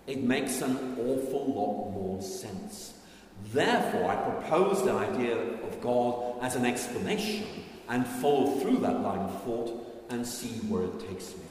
it 0.07 0.24
makes 0.24 0.62
an 0.62 0.98
awful 1.00 1.46
lot 1.48 1.91
more 1.93 2.22
sense. 2.22 2.93
Therefore, 3.53 4.10
I 4.10 4.15
propose 4.15 4.84
the 4.84 4.93
idea 4.93 5.38
of 5.38 5.81
God 5.81 6.39
as 6.41 6.55
an 6.55 6.65
explanation 6.65 7.46
and 7.89 8.07
follow 8.07 8.60
through 8.60 8.77
that 8.77 9.01
line 9.01 9.19
of 9.19 9.43
thought 9.43 10.05
and 10.10 10.25
see 10.25 10.60
where 10.67 10.84
it 10.84 11.00
takes 11.07 11.36
me. 11.36 11.43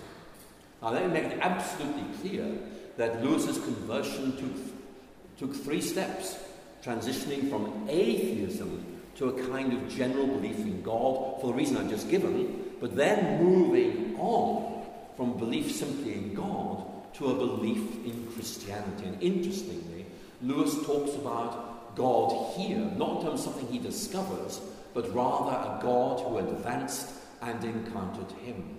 Now, 0.83 0.91
let 0.91 1.07
me 1.07 1.13
make 1.13 1.33
it 1.33 1.39
absolutely 1.41 2.05
clear 2.21 2.59
that 2.97 3.23
Lewis's 3.23 3.59
conversion 3.59 4.37
took, 4.37 5.49
took 5.51 5.65
three 5.65 5.81
steps 5.81 6.37
transitioning 6.83 7.49
from 7.49 7.87
atheism 7.89 8.96
to 9.17 9.29
a 9.29 9.49
kind 9.49 9.73
of 9.73 9.89
general 9.89 10.27
belief 10.27 10.59
in 10.59 10.83
God 10.83 11.41
for 11.41 11.49
the 11.49 11.55
reason 11.55 11.77
I've 11.77 11.91
just 11.91 12.11
given, 12.11 12.75
but 12.81 12.95
then 12.95 13.43
moving 13.43 14.17
on 14.19 14.85
from 15.17 15.39
belief 15.39 15.73
simply 15.73 16.15
in 16.15 16.35
God 16.35 16.87
to 17.15 17.31
a 17.31 17.35
belief 17.35 17.79
in 18.05 18.29
Christianity. 18.35 19.07
And 19.07 19.23
interestingly, 19.23 20.05
Lewis 20.43 20.75
talks 20.85 21.15
about 21.15 21.97
God 21.97 22.55
here, 22.57 22.79
not 22.79 23.21
in 23.21 23.27
terms 23.27 23.47
of 23.47 23.53
something 23.53 23.69
he 23.69 23.79
discovers, 23.79 24.61
but 24.93 25.15
rather 25.15 25.53
a 25.53 25.79
God 25.83 26.21
who 26.21 26.39
advanced 26.39 27.11
and 27.41 27.63
encountered 27.65 28.31
him. 28.43 28.77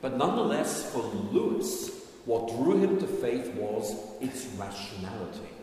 But 0.00 0.16
nonetheless, 0.16 0.90
for 0.92 1.02
Lewis, 1.02 1.90
what 2.24 2.48
drew 2.48 2.78
him 2.78 2.98
to 3.00 3.06
faith 3.06 3.52
was 3.54 3.94
its 4.20 4.46
rationality. 4.58 5.53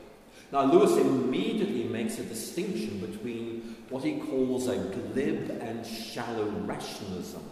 Now, 0.51 0.63
Lewis 0.63 0.97
immediately 0.97 1.85
makes 1.85 2.19
a 2.19 2.23
distinction 2.23 2.99
between 2.99 3.77
what 3.89 4.03
he 4.03 4.19
calls 4.19 4.67
a 4.67 4.77
glib 4.77 5.49
and 5.61 5.85
shallow 5.85 6.45
rationalism 6.65 7.43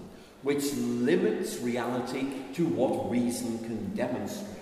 which 0.41 0.74
limits 0.74 1.60
reality 1.60 2.25
to 2.53 2.65
what 2.65 3.12
reason 3.12 3.60
can 3.60 3.94
demonstrate. 3.94 4.56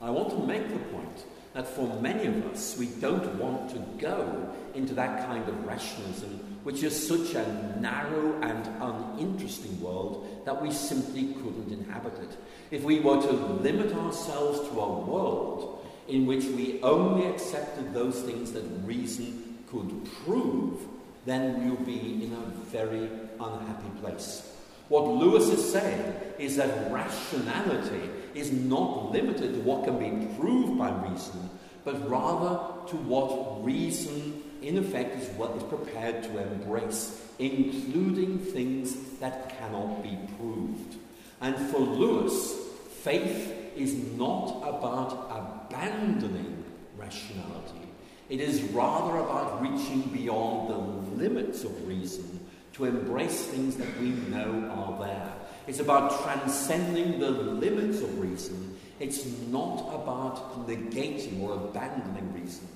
I 0.00 0.10
want 0.10 0.30
to 0.30 0.46
make 0.46 0.68
the 0.68 0.78
point 0.78 1.24
that 1.52 1.68
for 1.68 2.00
many 2.00 2.26
of 2.26 2.46
us, 2.46 2.76
we 2.76 2.86
don't 2.86 3.38
want 3.38 3.70
to 3.70 3.78
go 3.98 4.52
into 4.74 4.92
that 4.94 5.24
kind 5.26 5.48
of 5.48 5.64
rationalism, 5.64 6.58
which 6.64 6.82
is 6.82 7.08
such 7.08 7.34
a 7.34 7.78
narrow 7.80 8.40
and 8.42 8.66
uninteresting 8.82 9.80
world 9.80 10.42
that 10.44 10.60
we 10.60 10.72
simply 10.72 11.32
couldn't 11.34 11.70
inhabit 11.70 12.14
it. 12.14 12.36
If 12.72 12.82
we 12.82 12.98
were 12.98 13.22
to 13.22 13.32
limit 13.32 13.94
ourselves 13.94 14.68
to 14.68 14.80
a 14.80 15.00
world 15.00 15.83
in 16.08 16.26
which 16.26 16.44
we 16.44 16.80
only 16.82 17.26
accepted 17.26 17.94
those 17.94 18.20
things 18.22 18.52
that 18.52 18.64
reason 18.84 19.58
could 19.70 20.06
prove, 20.24 20.80
then 21.24 21.64
we'll 21.64 21.84
be 21.84 22.24
in 22.24 22.32
a 22.32 22.50
very 22.70 23.08
unhappy 23.40 24.00
place. 24.00 24.50
What 24.88 25.06
Lewis 25.06 25.48
is 25.48 25.72
saying 25.72 26.14
is 26.38 26.56
that 26.56 26.92
rationality 26.92 28.10
is 28.34 28.52
not 28.52 29.12
limited 29.12 29.54
to 29.54 29.60
what 29.60 29.84
can 29.84 29.98
be 29.98 30.34
proved 30.36 30.78
by 30.78 30.90
reason, 31.08 31.48
but 31.84 32.08
rather 32.08 32.86
to 32.88 32.96
what 32.96 33.64
reason, 33.64 34.42
in 34.60 34.76
effect, 34.76 35.18
is 35.20 35.28
what 35.38 35.56
is 35.56 35.62
prepared 35.62 36.22
to 36.24 36.38
embrace, 36.38 37.26
including 37.38 38.38
things 38.38 38.94
that 39.20 39.58
cannot 39.58 40.02
be 40.02 40.18
proved. 40.36 40.96
And 41.40 41.56
for 41.70 41.78
Lewis, 41.80 42.54
faith 43.02 43.52
is 43.76 43.94
not 44.16 44.62
about 44.62 45.30
abandoning 45.74 46.64
rationality. 46.96 47.88
It 48.28 48.40
is 48.40 48.62
rather 48.62 49.18
about 49.18 49.60
reaching 49.60 50.02
beyond 50.02 50.70
the 50.70 51.22
limits 51.22 51.64
of 51.64 51.86
reason 51.86 52.40
to 52.74 52.86
embrace 52.86 53.46
things 53.46 53.76
that 53.76 54.00
we 54.00 54.10
know 54.10 54.70
are 54.70 55.04
there. 55.04 55.32
It's 55.66 55.80
about 55.80 56.22
transcending 56.22 57.20
the 57.20 57.30
limits 57.30 58.00
of 58.02 58.18
reason. 58.18 58.78
It's 59.00 59.26
not 59.48 59.94
about 59.94 60.66
negating 60.66 61.40
or 61.40 61.54
abandoning 61.54 62.32
reason. 62.34 62.68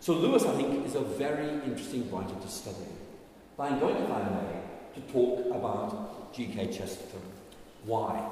So, 0.00 0.14
Lewis, 0.14 0.44
I 0.44 0.56
think, 0.56 0.86
is 0.86 0.94
a 0.94 1.00
very 1.00 1.48
interesting 1.64 2.10
writer 2.10 2.34
to 2.34 2.48
study. 2.48 2.76
But 3.56 3.72
I'm 3.72 3.78
going, 3.78 3.96
if 3.96 4.10
I 4.10 4.22
may, 4.22 5.00
to 5.00 5.12
talk 5.12 5.46
about 5.54 6.34
G.K. 6.34 6.72
Chesterton. 6.72 7.20
Why? 7.84 8.26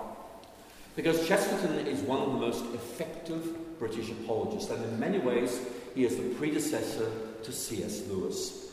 Because 0.98 1.28
Chesterton 1.28 1.86
is 1.86 2.00
one 2.00 2.18
of 2.18 2.32
the 2.32 2.38
most 2.40 2.64
effective 2.74 3.78
British 3.78 4.10
apologists, 4.10 4.68
and 4.68 4.82
in 4.82 4.98
many 4.98 5.18
ways, 5.18 5.60
he 5.94 6.04
is 6.04 6.16
the 6.16 6.24
predecessor 6.30 7.08
to 7.44 7.52
C.S. 7.52 8.08
Lewis. 8.08 8.72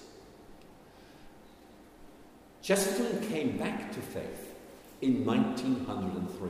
Chesterton 2.64 3.30
came 3.30 3.60
back 3.60 3.94
to 3.94 4.00
faith 4.00 4.56
in 5.04 5.24
1903. 5.24 6.50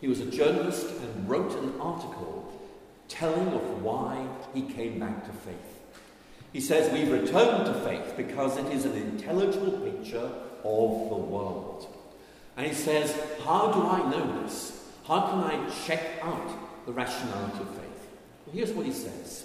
He 0.00 0.08
was 0.08 0.20
a 0.20 0.30
journalist 0.30 0.86
and 0.88 1.28
wrote 1.28 1.52
an 1.52 1.78
article 1.78 2.58
telling 3.06 3.48
of 3.48 3.82
why 3.82 4.26
he 4.54 4.62
came 4.62 4.98
back 4.98 5.26
to 5.26 5.32
faith. 5.32 5.80
He 6.54 6.62
says, 6.62 6.90
We've 6.90 7.12
returned 7.12 7.66
to 7.66 7.74
faith 7.84 8.14
because 8.16 8.56
it 8.56 8.72
is 8.72 8.86
an 8.86 8.96
intelligible 8.96 9.72
picture 9.80 10.30
of 10.64 11.10
the 11.10 11.14
world. 11.14 11.94
And 12.56 12.66
he 12.66 12.72
says, 12.72 13.14
How 13.44 13.70
do 13.70 13.82
I 13.82 14.10
know 14.10 14.42
this? 14.42 14.73
How 15.06 15.20
can 15.28 15.40
I 15.40 15.70
check 15.86 16.00
out 16.22 16.86
the 16.86 16.92
rationality 16.92 17.58
of 17.60 17.68
faith? 17.68 18.08
Well, 18.46 18.56
here's 18.56 18.72
what 18.72 18.86
he 18.86 18.92
says 18.92 19.44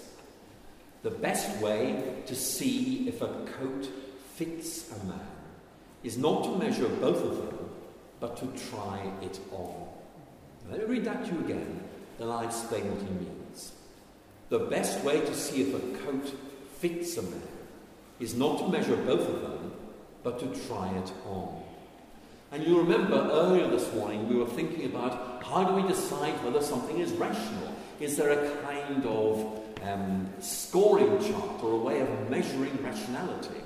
The 1.02 1.10
best 1.10 1.60
way 1.60 2.22
to 2.26 2.34
see 2.34 3.06
if 3.08 3.20
a 3.20 3.28
coat 3.58 3.88
fits 4.36 4.90
a 4.90 5.04
man 5.04 5.20
is 6.02 6.16
not 6.16 6.44
to 6.44 6.56
measure 6.56 6.88
both 6.88 7.22
of 7.22 7.36
them, 7.36 7.70
but 8.20 8.38
to 8.38 8.46
try 8.70 9.12
it 9.20 9.38
on. 9.52 9.88
Let 10.70 10.80
me 10.80 10.84
read 10.86 11.04
that 11.04 11.26
to 11.26 11.34
you 11.34 11.40
again, 11.40 11.84
then 12.18 12.28
I'll 12.28 12.46
explain 12.46 12.90
what 12.90 13.02
he 13.02 13.10
means. 13.12 13.72
The 14.48 14.60
best 14.60 15.04
way 15.04 15.20
to 15.20 15.34
see 15.34 15.62
if 15.62 15.74
a 15.74 15.98
coat 16.04 16.34
fits 16.78 17.18
a 17.18 17.22
man 17.22 17.42
is 18.18 18.34
not 18.34 18.58
to 18.58 18.68
measure 18.68 18.96
both 18.96 19.28
of 19.28 19.42
them, 19.42 19.72
but 20.22 20.38
to 20.40 20.66
try 20.66 20.88
it 20.96 21.12
on. 21.26 21.59
And 22.52 22.66
you 22.66 22.78
remember 22.78 23.28
earlier 23.30 23.68
this 23.68 23.92
morning 23.94 24.28
we 24.28 24.34
were 24.34 24.46
thinking 24.46 24.84
about 24.86 25.44
how 25.44 25.62
do 25.62 25.80
we 25.80 25.86
decide 25.86 26.32
whether 26.44 26.60
something 26.60 26.98
is 26.98 27.12
rational? 27.12 27.72
Is 28.00 28.16
there 28.16 28.30
a 28.30 28.56
kind 28.62 29.06
of 29.06 29.60
um, 29.82 30.28
scoring 30.40 31.18
chart 31.20 31.62
or 31.62 31.72
a 31.74 31.76
way 31.76 32.00
of 32.00 32.28
measuring 32.28 32.76
rationality? 32.82 33.60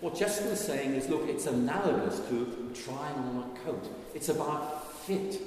What 0.00 0.16
Justin 0.16 0.48
is 0.48 0.60
saying 0.60 0.92
is 0.92 1.08
look, 1.08 1.26
it's 1.26 1.46
analogous 1.46 2.20
to 2.28 2.72
trying 2.84 3.14
on 3.14 3.50
a 3.50 3.58
coat. 3.64 3.88
It's 4.14 4.28
about 4.28 4.94
fit. 5.04 5.40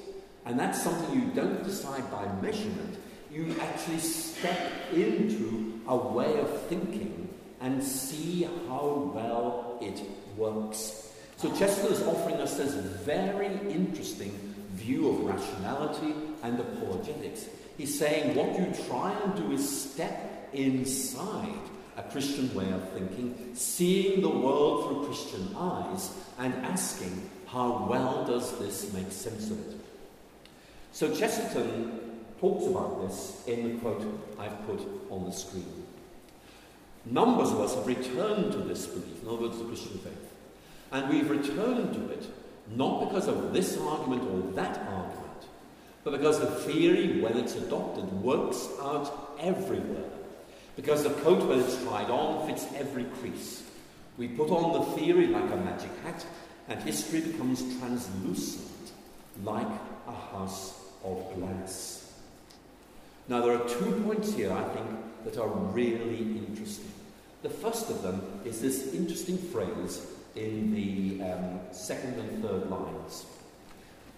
And 0.48 0.60
that's 0.60 0.82
something 0.82 1.14
you 1.14 1.28
don't 1.36 1.64
decide 1.64 2.10
by 2.10 2.26
measurement. 2.42 2.98
You 3.32 3.56
actually 3.62 4.00
step 4.00 4.72
into 4.92 5.80
a 5.88 5.96
way 5.96 6.40
of 6.40 6.62
thinking 6.64 7.30
and 7.62 7.84
see 7.84 8.50
how 8.68 9.12
well 9.14 9.78
it 9.80 10.02
works. 10.36 11.09
So 11.40 11.50
Chesterton 11.56 11.94
is 11.94 12.02
offering 12.02 12.36
us 12.42 12.58
this 12.58 12.74
very 12.74 13.48
interesting 13.72 14.32
view 14.74 15.08
of 15.08 15.22
rationality 15.22 16.14
and 16.44 16.60
apologetics. 16.60 17.46
He's 17.78 17.98
saying 17.98 18.36
what 18.36 18.60
you 18.60 18.68
try 18.90 19.14
and 19.24 19.34
do 19.38 19.54
is 19.54 19.92
step 19.92 20.50
inside 20.52 21.62
a 21.96 22.04
Christian 22.04 22.54
way 22.54 22.70
of 22.72 22.90
thinking, 22.90 23.52
seeing 23.54 24.20
the 24.20 24.28
world 24.28 24.86
through 24.86 25.06
Christian 25.06 25.56
eyes, 25.56 26.12
and 26.40 26.54
asking, 26.56 27.30
how 27.48 27.88
well 27.90 28.26
does 28.26 28.60
this 28.60 28.92
make 28.92 29.10
sense 29.10 29.50
of 29.50 29.60
it? 29.62 29.80
So 30.92 31.16
Chesterton 31.16 32.20
talks 32.42 32.66
about 32.66 33.08
this 33.08 33.46
in 33.48 33.64
the 33.64 33.80
quote 33.80 34.04
I've 34.38 34.66
put 34.68 34.82
on 35.10 35.24
the 35.24 35.32
screen. 35.32 35.86
Numbers 37.06 37.52
of 37.52 37.62
us 37.62 37.76
have 37.76 37.88
returned 37.88 38.52
to 38.52 38.58
this 38.58 38.88
belief, 38.88 39.22
in 39.22 39.30
other 39.30 39.44
words, 39.44 39.58
the 39.58 39.64
Christian 39.64 40.00
faith. 40.00 40.29
And 40.92 41.10
we've 41.10 41.30
returned 41.30 41.94
to 41.94 42.10
it 42.10 42.26
not 42.76 43.08
because 43.08 43.28
of 43.28 43.54
this 43.54 43.78
argument 43.78 44.24
or 44.24 44.52
that 44.54 44.78
argument, 44.88 45.48
but 46.04 46.12
because 46.12 46.40
the 46.40 46.48
theory, 46.48 47.20
when 47.22 47.38
it's 47.38 47.56
adopted, 47.56 48.06
works 48.22 48.68
out 48.82 49.36
everywhere. 49.40 50.10
Because 50.76 51.04
the 51.04 51.10
coat, 51.10 51.48
when 51.48 51.60
it's 51.60 51.82
tried 51.84 52.10
on, 52.10 52.48
fits 52.48 52.68
every 52.76 53.06
crease. 53.20 53.64
We 54.18 54.28
put 54.28 54.50
on 54.50 54.74
the 54.74 54.86
theory 54.98 55.28
like 55.28 55.52
a 55.52 55.58
magic 55.58 55.92
hat, 56.04 56.26
and 56.68 56.80
history 56.82 57.22
becomes 57.22 57.62
translucent, 57.80 58.92
like 59.44 59.68
a 60.08 60.14
house 60.14 60.80
of 61.04 61.24
glass. 61.36 62.14
Now, 63.28 63.42
there 63.42 63.56
are 63.56 63.70
two 63.70 63.92
points 64.06 64.34
here, 64.34 64.52
I 64.52 64.64
think, 64.70 64.88
that 65.26 65.38
are 65.38 65.48
really 65.48 66.20
interesting. 66.20 66.92
The 67.42 67.50
first 67.50 67.90
of 67.90 68.02
them 68.02 68.22
is 68.46 68.62
this 68.62 68.94
interesting 68.94 69.38
phrase 69.38 70.06
in 70.36 70.74
the 70.74 71.24
um, 71.24 71.60
second 71.72 72.20
and 72.20 72.44
third 72.44 72.70
lines. 72.70 73.26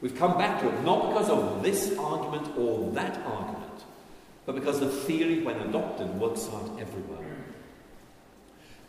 We've 0.02 0.17
come 0.17 0.38
back 0.38 0.62
to 0.62 0.69
it 0.69 0.84
not 0.84 1.10
because 1.10 1.30
of 1.30 1.62
this 1.62 1.97
argument 1.97 2.58
or 2.58 2.91
that 2.93 3.17
argument, 3.26 3.84
but 4.45 4.56
because 4.56 4.80
the 4.80 4.89
theory, 4.89 5.43
when 5.43 5.58
adopted, 5.62 6.10
works 6.19 6.50
out 6.52 6.80
everywhere. 6.80 7.38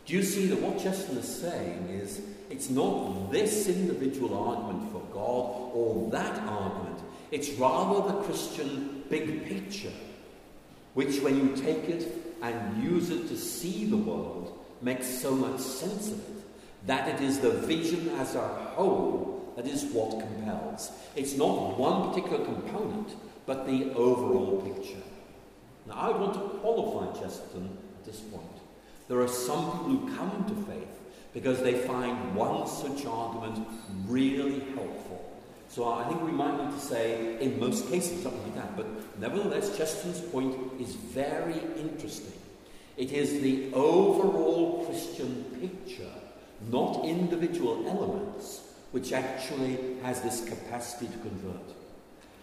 Do 0.05 0.13
you 0.13 0.23
see 0.23 0.47
that 0.47 0.59
what 0.59 0.79
Chesterton 0.79 1.19
is 1.19 1.41
saying 1.41 1.87
is 1.89 2.21
it's 2.49 2.69
not 2.69 3.31
this 3.31 3.69
individual 3.69 4.37
argument 4.49 4.91
for 4.91 5.01
God 5.13 5.71
or 5.73 6.09
that 6.11 6.39
argument, 6.47 6.99
it's 7.31 7.49
rather 7.51 8.11
the 8.11 8.23
Christian 8.23 9.03
big 9.09 9.45
picture, 9.45 9.93
which, 10.93 11.21
when 11.21 11.37
you 11.37 11.55
take 11.55 11.87
it 11.89 12.07
and 12.41 12.83
use 12.83 13.09
it 13.11 13.27
to 13.29 13.37
see 13.37 13.85
the 13.85 13.97
world, 13.97 14.59
makes 14.81 15.07
so 15.07 15.33
much 15.33 15.59
sense 15.59 16.07
of 16.11 16.19
it 16.19 16.42
that 16.85 17.07
it 17.07 17.21
is 17.21 17.39
the 17.39 17.51
vision 17.51 18.09
as 18.19 18.35
a 18.35 18.47
whole 18.75 19.53
that 19.55 19.67
is 19.67 19.85
what 19.85 20.19
compels. 20.19 20.91
It's 21.15 21.35
not 21.35 21.77
one 21.77 22.09
particular 22.09 22.43
component, 22.43 23.09
but 23.45 23.65
the 23.65 23.93
overall 23.93 24.61
picture. 24.61 25.01
Now, 25.85 25.93
I 25.95 26.09
want 26.09 26.33
to 26.33 26.39
qualify 26.59 27.19
Chesterton 27.19 27.77
at 27.99 28.05
this 28.05 28.19
point. 28.19 28.43
There 29.07 29.19
are 29.19 29.27
some 29.27 29.71
people 29.71 30.07
who 30.07 30.17
come 30.17 30.45
to 30.47 30.71
faith 30.71 30.87
because 31.33 31.61
they 31.61 31.73
find 31.73 32.35
one 32.35 32.67
such 32.67 33.05
argument 33.05 33.67
really 34.07 34.59
helpful. 34.73 35.19
So 35.67 35.91
I 35.91 36.07
think 36.07 36.21
we 36.21 36.31
might 36.31 36.63
need 36.63 36.73
to 36.73 36.79
say, 36.79 37.37
in 37.39 37.59
most 37.59 37.89
cases, 37.89 38.21
something 38.21 38.43
like 38.43 38.55
that. 38.55 38.77
But 38.77 39.19
nevertheless, 39.19 39.75
Chesterton's 39.77 40.21
point 40.21 40.55
is 40.79 40.93
very 40.95 41.59
interesting. 41.77 42.39
It 42.95 43.11
is 43.11 43.41
the 43.41 43.73
overall 43.73 44.85
Christian 44.85 45.43
picture 45.59 46.11
not 46.69 47.05
individual 47.05 47.87
elements, 47.87 48.61
which 48.91 49.13
actually 49.13 49.97
has 50.03 50.21
this 50.21 50.45
capacity 50.47 51.07
to 51.07 51.17
convert. 51.19 51.73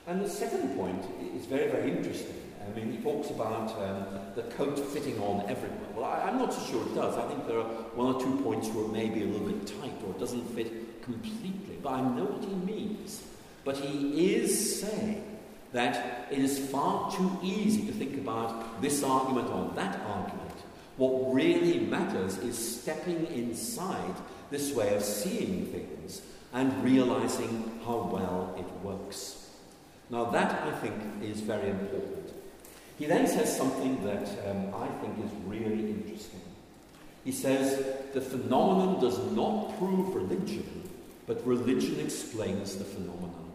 And 0.06 0.24
the 0.24 0.28
second 0.28 0.76
point 0.76 1.04
is 1.36 1.46
very, 1.46 1.70
very 1.70 1.90
interesting. 1.90 2.34
I 2.66 2.78
mean, 2.78 2.92
he 2.92 2.98
talks 2.98 3.30
about 3.30 3.70
um, 3.80 4.04
the 4.34 4.42
coat 4.54 4.78
fitting 4.78 5.18
on 5.20 5.48
everywhere. 5.48 5.78
Well, 5.94 6.04
I, 6.04 6.28
am 6.28 6.38
not 6.38 6.52
so 6.52 6.60
sure 6.70 6.82
it 6.82 6.94
does. 6.94 7.16
I 7.16 7.26
think 7.28 7.46
there 7.46 7.58
are 7.58 7.72
one 7.94 8.14
or 8.14 8.20
two 8.20 8.40
points 8.42 8.68
where 8.68 8.84
it 8.84 8.92
may 8.92 9.08
be 9.08 9.22
a 9.22 9.26
little 9.26 9.48
bit 9.48 9.66
tight 9.66 9.94
or 10.04 10.10
it 10.10 10.18
doesn't 10.18 10.44
fit 10.54 11.02
completely. 11.02 11.78
But 11.82 11.94
I 11.94 12.00
know 12.00 12.24
what 12.24 12.44
he 12.44 12.54
means. 12.54 13.22
But 13.64 13.76
he 13.76 14.34
is 14.34 14.80
saying 14.80 15.38
that 15.72 16.28
it 16.30 16.38
is 16.38 16.70
far 16.70 17.10
too 17.12 17.38
easy 17.42 17.86
to 17.86 17.92
think 17.92 18.18
about 18.18 18.82
this 18.82 19.02
argument 19.02 19.48
or 19.50 19.70
that 19.76 20.00
argument 20.06 20.39
what 21.00 21.32
really 21.32 21.78
matters 21.78 22.36
is 22.36 22.58
stepping 22.58 23.26
inside 23.28 24.14
this 24.50 24.74
way 24.74 24.94
of 24.94 25.02
seeing 25.02 25.64
things 25.72 26.20
and 26.52 26.84
realizing 26.84 27.80
how 27.86 28.10
well 28.12 28.54
it 28.58 28.70
works. 28.84 29.48
Now, 30.10 30.24
that 30.26 30.62
I 30.62 30.72
think 30.72 30.94
is 31.22 31.40
very 31.40 31.70
important. 31.70 32.34
He 32.98 33.06
then 33.06 33.26
says 33.26 33.56
something 33.56 34.04
that 34.04 34.28
um, 34.46 34.74
I 34.74 34.88
think 35.00 35.24
is 35.24 35.30
really 35.46 35.88
interesting. 35.90 36.42
He 37.24 37.32
says, 37.32 37.82
The 38.12 38.20
phenomenon 38.20 39.00
does 39.00 39.18
not 39.32 39.78
prove 39.78 40.14
religion, 40.14 40.86
but 41.26 41.46
religion 41.46 41.98
explains 41.98 42.76
the 42.76 42.84
phenomenon. 42.84 43.52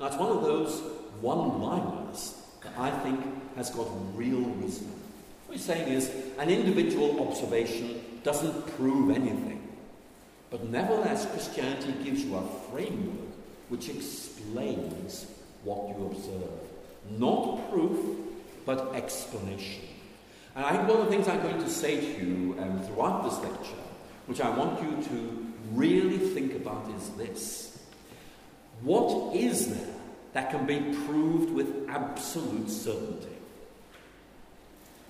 Now, 0.00 0.06
it's 0.06 0.16
one 0.16 0.34
of 0.34 0.42
those 0.44 0.80
one 1.20 1.60
liners 1.60 2.40
that 2.62 2.72
I 2.78 2.90
think 3.00 3.20
has 3.56 3.68
got 3.68 3.86
real 4.16 4.40
wisdom. 4.40 4.94
What 5.46 5.56
he's 5.56 5.64
saying 5.64 5.92
is 5.92 6.10
an 6.38 6.50
individual 6.50 7.28
observation 7.28 8.00
doesn't 8.22 8.66
prove 8.76 9.10
anything. 9.10 9.62
But 10.50 10.64
nevertheless, 10.68 11.26
Christianity 11.30 11.94
gives 12.04 12.24
you 12.24 12.36
a 12.36 12.46
framework 12.70 13.26
which 13.68 13.88
explains 13.88 15.26
what 15.64 15.88
you 15.88 16.06
observe. 16.06 16.50
Not 17.18 17.70
proof, 17.70 17.98
but 18.64 18.94
explanation. 18.94 19.82
And 20.54 20.64
I 20.64 20.72
think 20.72 20.88
one 20.88 21.00
of 21.00 21.04
the 21.04 21.10
things 21.10 21.28
I'm 21.28 21.42
going 21.42 21.62
to 21.62 21.68
say 21.68 22.00
to 22.00 22.24
you 22.24 22.56
um, 22.58 22.82
throughout 22.84 23.24
this 23.24 23.38
lecture, 23.40 23.82
which 24.26 24.40
I 24.40 24.50
want 24.50 24.82
you 24.82 25.04
to 25.04 25.46
really 25.72 26.18
think 26.18 26.54
about, 26.54 26.90
is 26.96 27.10
this. 27.10 27.78
What 28.82 29.36
is 29.36 29.68
there 29.68 29.94
that 30.32 30.50
can 30.50 30.66
be 30.66 30.80
proved 31.06 31.52
with 31.52 31.88
absolute 31.88 32.70
certainty? 32.70 33.35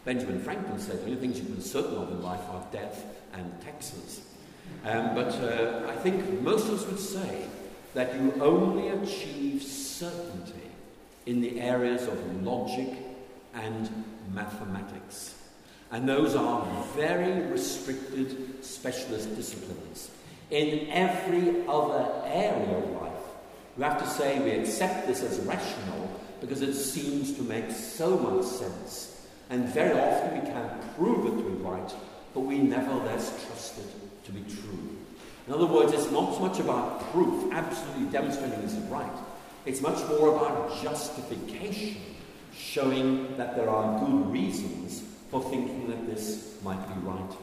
Benjamin 0.06 0.40
Franklin 0.40 0.78
said 0.78 1.00
the 1.00 1.06
only 1.06 1.16
things 1.16 1.40
you 1.40 1.44
can 1.46 1.60
certain 1.60 1.96
of 1.96 2.12
in 2.12 2.22
life 2.22 2.40
are 2.50 2.64
death 2.70 3.04
and 3.34 3.60
taxes. 3.60 4.20
Um, 4.84 5.16
but 5.16 5.34
uh, 5.34 5.82
I 5.88 5.96
think 5.96 6.40
most 6.42 6.68
of 6.68 6.74
us 6.74 6.86
would 6.86 7.00
say 7.00 7.46
that 7.94 8.14
you 8.14 8.32
only 8.40 8.88
achieve 8.90 9.64
certainty 9.64 10.70
in 11.26 11.40
the 11.40 11.60
areas 11.60 12.06
of 12.06 12.44
logic 12.44 12.88
and 13.52 14.04
mathematics. 14.32 15.34
And 15.90 16.08
those 16.08 16.36
are 16.36 16.64
very 16.94 17.42
restricted 17.48 18.64
specialist 18.64 19.34
disciplines. 19.34 20.10
In 20.52 20.88
every 20.90 21.66
other 21.66 22.08
area 22.26 22.78
of 22.78 22.90
life, 23.02 23.12
we 23.76 23.82
have 23.82 24.00
to 24.00 24.08
say 24.08 24.38
we 24.38 24.52
accept 24.52 25.08
this 25.08 25.24
as 25.24 25.40
rational 25.40 26.20
because 26.40 26.62
it 26.62 26.74
seems 26.74 27.32
to 27.32 27.42
make 27.42 27.72
so 27.72 28.16
much 28.16 28.44
sense. 28.44 29.15
And 29.50 29.68
very 29.68 29.98
often 29.98 30.40
we 30.40 30.46
can 30.46 30.70
prove 30.96 31.26
it 31.26 31.42
to 31.42 31.48
be 31.48 31.62
right, 31.62 31.92
but 32.34 32.40
we 32.40 32.58
nevertheless 32.58 33.46
trust 33.46 33.78
it 33.78 34.24
to 34.24 34.32
be 34.32 34.40
true. 34.42 34.96
In 35.46 35.52
other 35.52 35.66
words, 35.66 35.92
it's 35.92 36.10
not 36.10 36.34
so 36.34 36.40
much 36.40 36.58
about 36.58 37.00
proof, 37.12 37.52
absolutely 37.52 38.06
demonstrating 38.06 38.60
this 38.60 38.74
is 38.74 38.84
right. 38.84 39.16
It's 39.64 39.80
much 39.80 39.98
more 40.08 40.34
about 40.34 40.82
justification, 40.82 41.96
showing 42.52 43.36
that 43.36 43.56
there 43.56 43.70
are 43.70 44.00
good 44.00 44.32
reasons 44.32 45.04
for 45.30 45.42
thinking 45.42 45.88
that 45.88 46.06
this 46.06 46.58
might 46.64 46.84
be 46.88 47.00
right. 47.06 47.36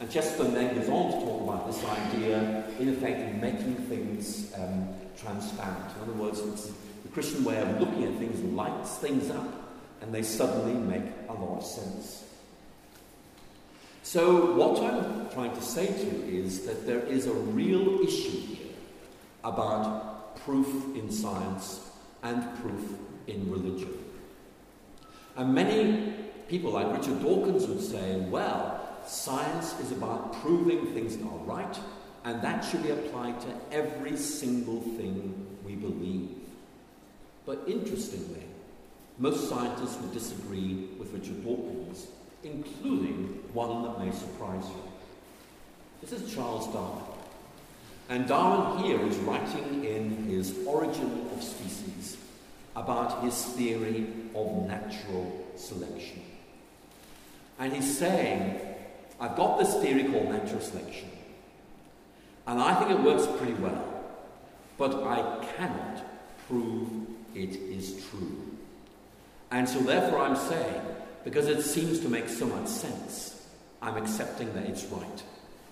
And 0.00 0.10
Chesterton 0.10 0.54
then 0.54 0.74
goes 0.74 0.88
on 0.88 1.12
to 1.12 1.26
talk 1.26 1.42
about 1.42 1.66
this 1.66 1.84
idea, 1.84 2.64
in 2.80 2.88
effect, 2.88 3.28
of 3.28 3.40
making 3.40 3.76
things 3.88 4.52
um, 4.58 4.88
transparent. 5.16 5.96
In 5.96 6.02
other 6.02 6.20
words, 6.20 6.40
it's 6.40 6.72
the 7.04 7.08
Christian 7.12 7.44
way 7.44 7.60
of 7.60 7.80
looking 7.80 8.04
at 8.04 8.18
things 8.18 8.42
lights 8.54 8.96
things 8.98 9.30
up, 9.30 9.63
and 10.04 10.14
they 10.14 10.22
suddenly 10.22 10.74
make 10.74 11.02
a 11.30 11.32
lot 11.32 11.60
of 11.60 11.64
sense. 11.64 12.24
So, 14.02 14.52
what 14.52 14.82
I'm 14.82 15.30
trying 15.30 15.54
to 15.54 15.62
say 15.62 15.86
to 15.86 16.04
you 16.04 16.42
is 16.42 16.66
that 16.66 16.86
there 16.86 17.00
is 17.00 17.26
a 17.26 17.32
real 17.32 18.00
issue 18.00 18.38
here 18.38 18.74
about 19.44 20.36
proof 20.44 20.68
in 20.94 21.10
science 21.10 21.88
and 22.22 22.54
proof 22.60 22.98
in 23.28 23.50
religion. 23.50 23.94
And 25.38 25.54
many 25.54 26.12
people, 26.48 26.72
like 26.72 26.94
Richard 26.94 27.22
Dawkins, 27.22 27.66
would 27.66 27.82
say, 27.82 28.20
well, 28.28 28.86
science 29.06 29.80
is 29.80 29.90
about 29.90 30.34
proving 30.42 30.92
things 30.92 31.16
are 31.16 31.38
right, 31.46 31.78
and 32.24 32.42
that 32.42 32.60
should 32.60 32.82
be 32.82 32.90
applied 32.90 33.40
to 33.40 33.48
every 33.72 34.18
single 34.18 34.82
thing 34.82 35.46
we 35.64 35.76
believe. 35.76 36.28
But 37.46 37.62
interestingly, 37.66 38.44
most 39.18 39.48
scientists 39.48 40.00
would 40.00 40.12
disagree 40.12 40.88
with 40.98 41.12
Richard 41.12 41.44
Dawkins 41.44 42.08
including 42.44 43.40
one 43.52 43.82
that 43.82 43.98
may 43.98 44.12
surprise 44.12 44.64
you. 44.68 44.82
This 46.00 46.12
is 46.12 46.34
Charles 46.34 46.72
Darwin. 46.72 47.04
And 48.10 48.28
Darwin 48.28 48.84
here 48.84 49.00
is 49.00 49.16
writing 49.18 49.84
in 49.84 50.24
his 50.24 50.54
Origin 50.66 51.26
of 51.34 51.42
Species 51.42 52.18
about 52.76 53.24
his 53.24 53.34
theory 53.34 54.06
of 54.34 54.66
natural 54.66 55.46
selection. 55.56 56.22
And 57.58 57.72
he's 57.72 57.98
saying, 57.98 58.60
I've 59.18 59.36
got 59.36 59.58
this 59.58 59.74
theory 59.76 60.04
called 60.04 60.28
natural 60.28 60.60
selection, 60.60 61.08
and 62.46 62.60
I 62.60 62.74
think 62.74 62.90
it 62.90 63.00
works 63.02 63.26
pretty 63.38 63.54
well, 63.54 64.04
but 64.76 64.92
I 65.04 65.46
cannot 65.56 66.04
prove 66.48 66.88
it 67.34 67.54
is 67.54 68.04
true. 68.10 68.53
And 69.54 69.68
so, 69.68 69.78
therefore, 69.78 70.18
I'm 70.18 70.34
saying 70.34 70.82
because 71.22 71.46
it 71.46 71.62
seems 71.62 72.00
to 72.00 72.08
make 72.08 72.28
so 72.28 72.44
much 72.44 72.66
sense. 72.66 73.40
I'm 73.80 73.96
accepting 73.96 74.52
that 74.54 74.64
it's 74.64 74.84
right. 74.86 75.22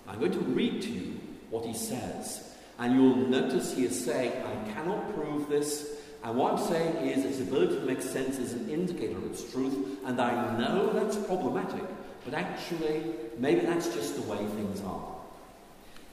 I'm 0.07 0.19
going 0.19 0.31
to 0.31 0.39
read 0.39 0.81
to 0.83 0.89
you 0.89 1.19
what 1.49 1.65
he 1.65 1.73
says, 1.73 2.55
and 2.79 2.95
you'll 2.95 3.27
notice 3.27 3.75
he 3.75 3.83
is 3.83 4.05
saying, 4.05 4.31
I 4.41 4.71
cannot 4.71 5.13
prove 5.13 5.49
this, 5.49 5.97
and 6.23 6.37
what 6.37 6.53
I'm 6.53 6.65
saying 6.65 6.95
is 7.07 7.25
its 7.25 7.41
ability 7.41 7.75
to 7.75 7.81
make 7.81 8.01
sense 8.01 8.39
is 8.39 8.53
an 8.53 8.69
indicator 8.69 9.17
of 9.17 9.25
its 9.25 9.51
truth, 9.51 9.99
and 10.05 10.19
I 10.19 10.57
know 10.57 10.93
that's 10.93 11.17
problematic, 11.17 11.83
but 12.23 12.33
actually, 12.33 13.03
maybe 13.37 13.65
that's 13.65 13.93
just 13.93 14.15
the 14.15 14.21
way 14.31 14.37
things 14.37 14.81
are. 14.85 15.13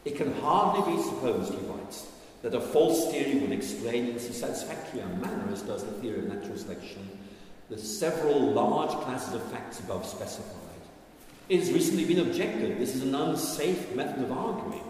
It 0.04 0.16
can 0.16 0.34
hardly 0.40 0.96
be 0.96 1.02
supposed, 1.02 1.54
he 1.54 1.60
writes, 1.66 2.08
that 2.42 2.54
a 2.54 2.60
false 2.60 3.12
theory 3.12 3.38
would 3.38 3.52
explain 3.52 4.06
in 4.06 4.18
so 4.18 4.32
satisfactory 4.32 5.00
a 5.00 5.06
manner 5.06 5.52
as 5.52 5.62
does 5.62 5.84
the 5.84 5.92
theory 5.92 6.18
of 6.18 6.24
natural 6.24 6.58
selection 6.58 7.19
the 7.70 7.78
several 7.78 8.52
large 8.52 8.90
classes 9.04 9.34
of 9.34 9.42
facts 9.44 9.78
above 9.78 10.04
specified. 10.04 10.56
It 11.48 11.60
has 11.60 11.72
recently 11.72 12.04
been 12.04 12.18
objected 12.18 12.78
this 12.78 12.96
is 12.96 13.02
an 13.02 13.14
unsafe 13.14 13.94
method 13.94 14.24
of 14.24 14.32
arguing, 14.32 14.84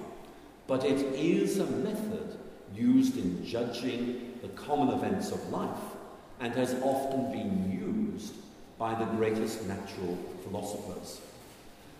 but 0.66 0.84
it 0.84 0.98
is 1.14 1.58
a 1.58 1.66
method 1.66 2.38
used 2.74 3.18
in 3.18 3.44
judging 3.44 4.38
the 4.40 4.48
common 4.48 4.94
events 4.94 5.30
of 5.30 5.50
life 5.50 5.78
and 6.40 6.54
has 6.54 6.74
often 6.82 7.30
been 7.30 7.70
used 7.70 8.34
by 8.78 8.94
the 8.94 9.04
greatest 9.16 9.66
natural 9.68 10.16
philosophers. 10.42 11.20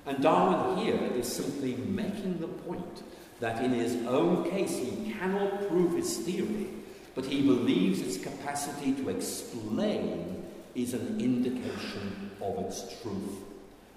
And 0.07 0.23
Darwin 0.23 0.79
here 0.79 1.13
is 1.15 1.31
simply 1.31 1.75
making 1.75 2.39
the 2.39 2.49
point 2.49 3.03
that 3.41 3.63
in 3.63 3.73
his 3.73 3.97
own 4.07 4.49
case 4.51 4.79
he 4.79 5.13
cannot 5.13 5.69
prove 5.69 5.95
his 5.95 6.19
theory, 6.19 6.69
but 7.15 7.27
he 7.27 7.43
believes 7.43 8.01
its 8.01 8.17
capacity 8.17 8.93
to 8.95 9.11
explain 9.11 10.40
is 10.75 10.95
an 10.95 11.21
indication 11.21 12.31
of 12.41 12.67
its 12.67 13.01
truth. 13.03 13.39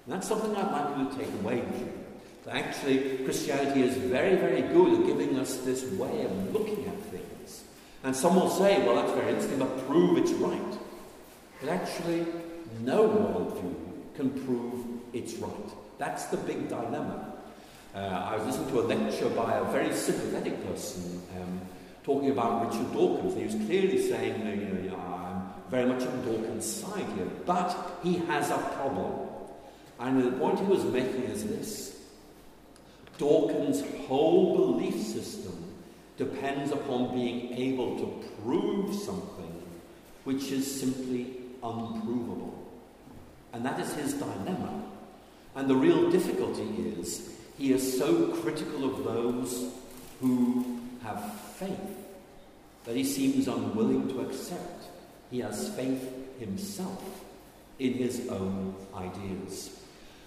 And 0.04 0.14
that's 0.14 0.28
something 0.28 0.54
I'd 0.54 0.70
like 0.70 0.98
you 0.98 1.08
to 1.08 1.16
take 1.16 1.34
away 1.40 1.60
with 1.60 1.80
you. 1.80 1.92
Actually, 2.50 3.24
Christianity 3.24 3.82
is 3.82 3.96
very, 3.96 4.36
very 4.36 4.60
good 4.60 5.00
at 5.00 5.06
giving 5.06 5.38
us 5.38 5.56
this 5.58 5.84
way 5.92 6.24
of 6.24 6.52
looking 6.52 6.84
at 6.86 7.00
things. 7.04 7.64
And 8.02 8.14
some 8.14 8.34
will 8.34 8.50
say, 8.50 8.84
well, 8.84 8.96
that's 8.96 9.12
very 9.12 9.30
interesting, 9.30 9.58
but 9.58 9.86
prove 9.86 10.18
it's 10.18 10.32
right. 10.32 10.78
But 11.60 11.70
actually, 11.70 12.26
no 12.82 13.08
worldview 13.08 13.74
can 14.14 14.30
prove 14.44 14.84
it's 15.14 15.34
right. 15.36 15.70
That's 15.96 16.26
the 16.26 16.36
big 16.36 16.68
dilemma. 16.68 17.32
Uh, 17.94 17.98
I 17.98 18.36
was 18.36 18.46
listening 18.46 18.70
to 18.72 18.80
a 18.80 18.82
lecture 18.82 19.28
by 19.30 19.54
a 19.54 19.64
very 19.70 19.94
sympathetic 19.94 20.66
person 20.66 21.22
um, 21.40 21.60
talking 22.02 22.30
about 22.30 22.66
Richard 22.66 22.92
Dawkins. 22.92 23.36
He 23.36 23.44
was 23.44 23.54
clearly 23.66 24.02
saying, 24.02 24.84
you 24.84 24.90
know, 24.90 24.96
very 25.74 25.86
much 25.86 26.06
on 26.06 26.24
Dawkins' 26.24 26.72
side 26.72 27.06
here, 27.16 27.26
but 27.44 27.98
he 28.04 28.14
has 28.28 28.48
a 28.50 28.58
problem. 28.76 29.28
And 29.98 30.22
the 30.22 30.30
point 30.38 30.60
he 30.60 30.66
was 30.66 30.84
making 30.84 31.24
is 31.24 31.44
this 31.44 31.98
Dawkins' 33.18 33.82
whole 34.06 34.56
belief 34.56 34.94
system 34.94 35.74
depends 36.16 36.70
upon 36.70 37.12
being 37.12 37.52
able 37.54 37.98
to 37.98 38.28
prove 38.42 38.94
something 38.94 39.62
which 40.22 40.52
is 40.52 40.80
simply 40.80 41.38
unprovable. 41.60 42.54
And 43.52 43.66
that 43.66 43.80
is 43.80 43.92
his 43.94 44.14
dilemma. 44.14 44.80
And 45.56 45.68
the 45.68 45.74
real 45.74 46.08
difficulty 46.08 46.68
is 46.98 47.30
he 47.58 47.72
is 47.72 47.98
so 47.98 48.28
critical 48.42 48.84
of 48.84 49.02
those 49.02 49.72
who 50.20 50.78
have 51.02 51.34
faith 51.56 51.98
that 52.84 52.94
he 52.94 53.02
seems 53.02 53.48
unwilling 53.48 54.06
to 54.10 54.20
accept 54.20 54.73
he 55.34 55.40
has 55.40 55.68
faith 55.70 56.38
himself 56.38 57.24
in 57.80 57.94
his 57.94 58.28
own 58.28 58.72
ideas. 58.94 59.80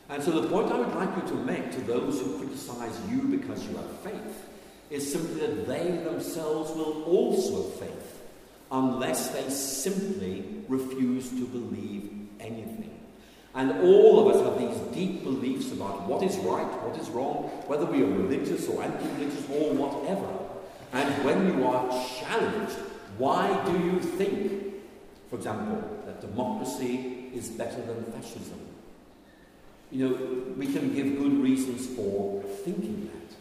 And 0.10 0.22
so, 0.22 0.32
the 0.32 0.50
point 0.50 0.70
I 0.70 0.80
would 0.80 0.94
like 0.96 1.16
you 1.16 1.30
to 1.30 1.36
make 1.46 1.72
to 1.72 1.82
those 1.82 2.20
who 2.20 2.38
criticize 2.38 3.00
you 3.10 3.22
because 3.22 3.66
you 3.66 3.78
have 3.78 3.90
faith 4.02 4.50
is 4.90 5.10
simply 5.10 5.40
that 5.48 5.66
they 5.66 5.92
themselves 6.04 6.72
will 6.72 7.04
also 7.06 7.70
have 7.70 7.80
faith 7.80 8.22
unless 8.70 9.30
they 9.30 9.50
simply 9.50 10.44
refuse 10.68 11.30
to 11.30 11.48
believe 11.48 12.12
anything. 12.42 13.00
And 13.56 13.80
all 13.80 14.28
of 14.28 14.36
us 14.36 14.44
have 14.46 14.60
these 14.60 14.94
deep 14.94 15.24
beliefs 15.24 15.72
about 15.72 16.06
what 16.06 16.22
is 16.22 16.36
right, 16.40 16.68
what 16.84 17.00
is 17.00 17.08
wrong, 17.12 17.44
whether 17.68 17.86
we 17.86 18.04
are 18.04 18.08
religious 18.08 18.68
or 18.68 18.84
anti 18.84 19.08
religious 19.14 19.50
or 19.52 19.74
whatever. 19.74 20.28
And 20.92 21.24
when 21.24 21.48
you 21.48 21.66
are 21.66 21.90
challenged, 22.20 22.76
why 23.18 23.64
do 23.66 23.72
you 23.86 24.02
think 24.02 24.57
for 25.30 25.36
example, 25.36 25.84
that 26.06 26.22
democracy 26.22 27.30
is 27.34 27.50
better 27.50 27.82
than 27.82 28.04
fascism. 28.12 28.60
You 29.92 30.10
know, 30.10 30.54
we 30.58 30.68
can 30.68 30.94
give 30.94 31.18
good 31.18 31.42
reasons 31.42 31.88
for 31.96 32.44
thinking 32.66 33.10
that, 33.12 33.36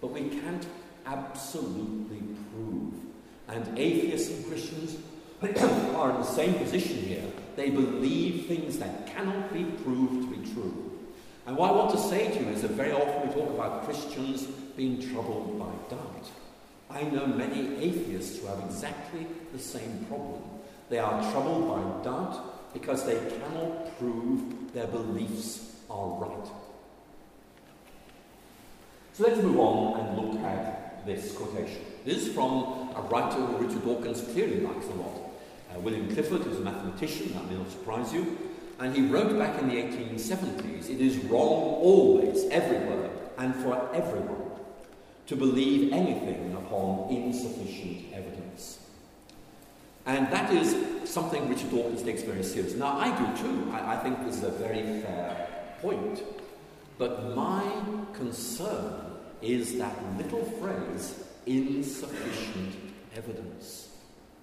but 0.00 0.12
we 0.12 0.28
can't 0.28 0.66
absolutely 1.06 2.22
prove. 2.52 2.94
And 3.48 3.78
atheists 3.78 4.30
and 4.30 4.46
Christians 4.46 4.96
are 5.94 6.10
in 6.10 6.16
the 6.16 6.24
same 6.24 6.54
position 6.54 6.96
here. 6.98 7.24
They 7.54 7.70
believe 7.70 8.46
things 8.46 8.78
that 8.78 9.06
cannot 9.06 9.52
be 9.52 9.64
proved 9.64 10.22
to 10.30 10.36
be 10.36 10.52
true. 10.52 10.92
And 11.46 11.56
what 11.56 11.70
I 11.70 11.74
want 11.74 11.92
to 11.92 11.98
say 11.98 12.28
to 12.30 12.44
you 12.44 12.50
is 12.50 12.62
that 12.62 12.72
very 12.72 12.92
often 12.92 13.28
we 13.28 13.34
talk 13.34 13.48
about 13.50 13.84
Christians 13.84 14.44
being 14.76 15.00
troubled 15.00 15.58
by 15.58 15.94
doubt. 15.94 16.28
I 16.90 17.02
know 17.02 17.26
many 17.26 17.76
atheists 17.76 18.38
who 18.38 18.46
have 18.46 18.58
exactly 18.64 19.26
the 19.52 19.58
same 19.58 20.04
problem. 20.08 20.42
They 20.88 20.98
are 20.98 21.32
troubled 21.32 21.68
by 21.68 22.04
doubt 22.04 22.72
because 22.72 23.04
they 23.06 23.16
cannot 23.16 23.98
prove 23.98 24.72
their 24.72 24.86
beliefs 24.86 25.76
are 25.90 26.08
right. 26.20 26.48
So 29.12 29.24
let's 29.24 29.40
move 29.40 29.58
on 29.58 30.00
and 30.00 30.18
look 30.18 30.44
at 30.44 31.06
this 31.06 31.32
quotation. 31.32 31.80
This 32.04 32.26
is 32.26 32.34
from 32.34 32.90
a 32.94 33.00
writer 33.10 33.36
who 33.36 33.66
Richard 33.66 33.84
Dawkins 33.84 34.20
clearly 34.32 34.60
likes 34.60 34.86
a 34.86 34.94
lot. 34.94 35.20
Uh, 35.74 35.80
William 35.80 36.12
Clifford, 36.12 36.42
who's 36.42 36.58
a 36.58 36.60
mathematician, 36.60 37.32
that 37.32 37.48
may 37.50 37.56
not 37.56 37.70
surprise 37.70 38.12
you, 38.12 38.38
and 38.78 38.94
he 38.94 39.06
wrote 39.06 39.38
back 39.38 39.58
in 39.60 39.68
the 39.68 39.76
1870s 39.76 40.90
it 40.90 41.00
is 41.00 41.16
wrong 41.24 41.80
always, 41.80 42.44
everywhere, 42.50 43.10
and 43.38 43.54
for 43.56 43.88
everyone 43.94 44.50
to 45.26 45.34
believe 45.34 45.92
anything 45.92 46.52
upon 46.54 47.08
insufficient 47.10 48.12
evidence. 48.12 48.78
And 50.06 50.30
that 50.32 50.52
is 50.52 50.76
something 51.04 51.48
Richard 51.48 51.70
Dawkins 51.70 52.02
takes 52.02 52.22
very 52.22 52.44
seriously. 52.44 52.78
Now, 52.78 52.96
I 52.96 53.10
do 53.10 53.42
too. 53.42 53.70
I, 53.72 53.94
I 53.94 53.96
think 53.96 54.24
this 54.24 54.36
is 54.36 54.44
a 54.44 54.50
very 54.50 55.02
fair 55.02 55.48
point. 55.80 56.22
But 56.96 57.34
my 57.34 57.68
concern 58.14 59.00
is 59.42 59.76
that 59.78 59.94
little 60.16 60.44
phrase, 60.44 61.24
insufficient 61.44 62.74
evidence. 63.16 63.88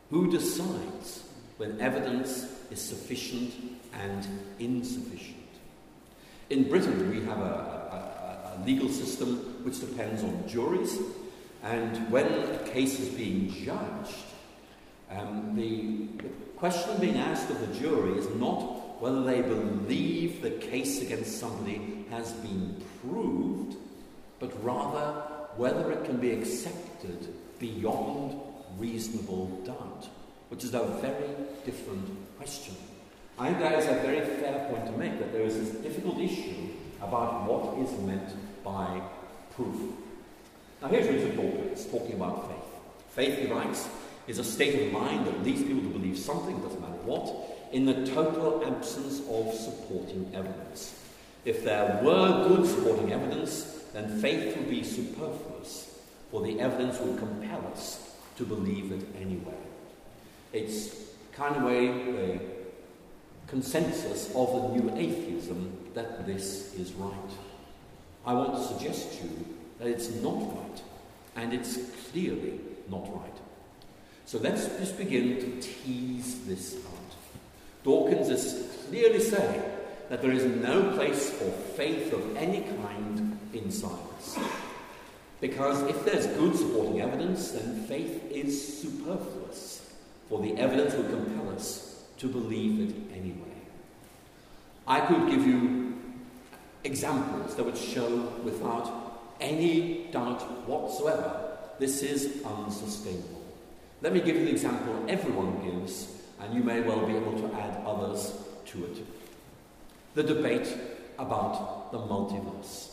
Who 0.10 0.30
decides 0.30 1.24
when 1.58 1.80
evidence 1.80 2.46
is 2.70 2.82
sufficient 2.82 3.54
and 3.94 4.28
insufficient? 4.60 5.38
In 6.50 6.70
Britain, 6.70 7.10
we 7.10 7.22
have 7.26 7.40
a, 7.40 8.54
a, 8.54 8.62
a 8.62 8.64
legal 8.66 8.90
system 8.90 9.38
which 9.64 9.80
depends 9.80 10.24
on 10.24 10.48
juries, 10.48 11.00
and 11.64 12.12
when 12.12 12.26
a 12.28 12.58
case 12.68 13.00
is 13.00 13.10
being 13.10 13.50
judged, 13.50 14.14
um, 15.18 15.56
the, 15.56 16.24
the 16.24 16.30
question 16.58 17.00
being 17.00 17.18
asked 17.18 17.50
of 17.50 17.60
the 17.60 17.80
jury 17.80 18.18
is 18.18 18.30
not 18.36 19.02
whether 19.02 19.24
they 19.24 19.42
believe 19.42 20.42
the 20.42 20.52
case 20.52 21.02
against 21.02 21.40
somebody 21.40 22.06
has 22.10 22.32
been 22.34 22.82
proved, 23.02 23.76
but 24.40 24.64
rather 24.64 25.22
whether 25.58 25.92
it 25.92 26.06
can 26.06 26.18
be 26.18 26.32
accepted 26.32 27.34
beyond 27.60 28.40
reasonable 28.78 29.48
doubt, 29.66 30.08
which 30.50 30.64
is 30.64 30.74
a 30.74 30.84
very 31.02 31.36
different 31.66 32.08
question. 32.38 32.76
I 33.38 33.48
think 33.48 33.60
that 33.60 33.80
is 33.80 33.86
a 33.86 33.96
very 34.02 34.22
fair 34.22 34.70
point 34.70 34.86
to 34.86 34.92
make, 34.94 35.20
that 35.20 35.32
there 35.34 35.42
is 35.42 35.58
this 35.58 35.82
difficult 35.82 36.20
issue 36.20 36.70
about 37.02 37.44
what 37.44 37.78
is 37.80 37.92
meant 38.02 38.30
by 38.64 39.02
proof. 39.56 39.92
Now 40.82 40.88
here's 40.90 41.08
Richard 41.08 41.36
Dawkins 41.36 41.86
talking 41.88 42.16
about 42.16 42.50
faith. 42.50 42.58
Faith, 43.10 43.40
he 43.40 43.48
writes, 43.52 43.88
is 44.28 44.40
a 44.40 44.44
state 44.44 44.88
of 44.88 44.94
mind 44.94 45.26
that 45.28 45.44
leads 45.44 45.64
people 45.64 45.82
to 45.82 45.90
believe 45.90 46.18
something, 46.18 46.60
doesn't 46.62 46.82
matter 46.82 46.94
what, 47.04 47.34
in 47.72 47.86
the 47.86 48.06
total 48.08 48.64
absence 48.66 49.20
of 49.30 49.54
supporting 49.54 50.32
evidence. 50.34 51.00
If 51.46 51.64
there 51.64 52.00
were 52.04 52.48
good 52.48 52.66
supporting 52.68 53.12
evidence, 53.12 53.84
then 53.94 54.22
faith 54.22 54.56
would 54.56 54.70
be 54.70 54.84
superfluous, 54.84 56.00
for 56.32 56.42
the 56.42 56.60
evidence 56.60 57.00
would 57.00 57.18
compel 57.20 57.66
us 57.74 58.16
to 58.38 58.46
believe 58.46 58.92
it 58.92 59.06
anyway. 59.20 59.58
It's 60.54 60.96
kind 61.34 61.56
of 61.56 61.64
a, 61.64 62.36
a 62.36 62.40
consensus 63.48 64.34
of 64.36 64.54
the 64.54 64.80
new 64.80 64.96
atheism 64.96 65.78
that 65.94 66.26
this 66.26 66.74
is 66.76 66.94
right. 66.94 67.14
I 68.26 68.34
want 68.34 68.56
to 68.56 68.64
suggest 68.64 69.20
to 69.20 69.28
you 69.28 69.46
that 69.80 69.88
it's 69.88 70.10
not 70.22 70.38
right, 70.56 70.82
and 71.36 71.54
it's 71.54 71.78
clearly 72.12 72.60
not 72.90 73.14
right. 73.14 73.34
So 74.26 74.40
let's 74.40 74.68
just 74.78 74.98
begin 74.98 75.40
to 75.40 75.62
tease 75.62 76.46
this 76.46 76.78
out. 76.86 77.16
Dawkins 77.84 78.30
is 78.30 78.86
clearly 78.88 79.20
saying 79.20 79.62
that 80.10 80.22
there 80.22 80.32
is 80.32 80.46
no 80.46 80.96
place 80.96 81.30
for 81.30 81.50
faith 81.76 82.14
of 82.14 82.36
any 82.38 82.62
kind 82.62 83.38
in 83.54 83.72
science. 83.72 84.38
Because 85.42 85.82
if 85.84 86.06
there's 86.06 86.26
good 86.38 86.56
supporting 86.56 87.02
evidence, 87.02 87.52
then 87.52 87.84
faith 87.86 88.32
is 88.32 88.82
superfluous, 88.82 89.92
for 90.30 90.42
the 90.42 90.56
evidence 90.58 90.94
will 90.94 91.10
compel 91.10 91.54
us 91.54 92.04
to 92.18 92.28
believe 92.30 92.90
it 92.90 92.96
anyway. 93.14 93.54
I 94.88 95.02
could 95.02 95.30
give 95.30 95.46
you 95.46 95.96
examples 96.84 97.56
that 97.56 97.66
would 97.66 97.78
show 97.78 98.08
without 98.44 99.20
any 99.42 100.08
doubt 100.12 100.42
whatsoever 100.68 101.58
this 101.80 102.04
is 102.04 102.44
unsustainable. 102.46 103.33
Let 104.04 104.12
me 104.12 104.20
give 104.20 104.36
you 104.36 104.44
the 104.44 104.52
example 104.52 105.06
everyone 105.08 105.64
gives, 105.64 106.14
and 106.42 106.54
you 106.54 106.62
may 106.62 106.82
well 106.82 107.06
be 107.08 107.16
able 107.16 107.40
to 107.40 107.56
add 107.56 107.82
others 107.86 108.34
to 108.66 108.84
it. 108.84 108.98
The 110.14 110.24
debate 110.24 110.68
about 111.18 111.90
the 111.94 112.00
multiverse. 112.00 112.90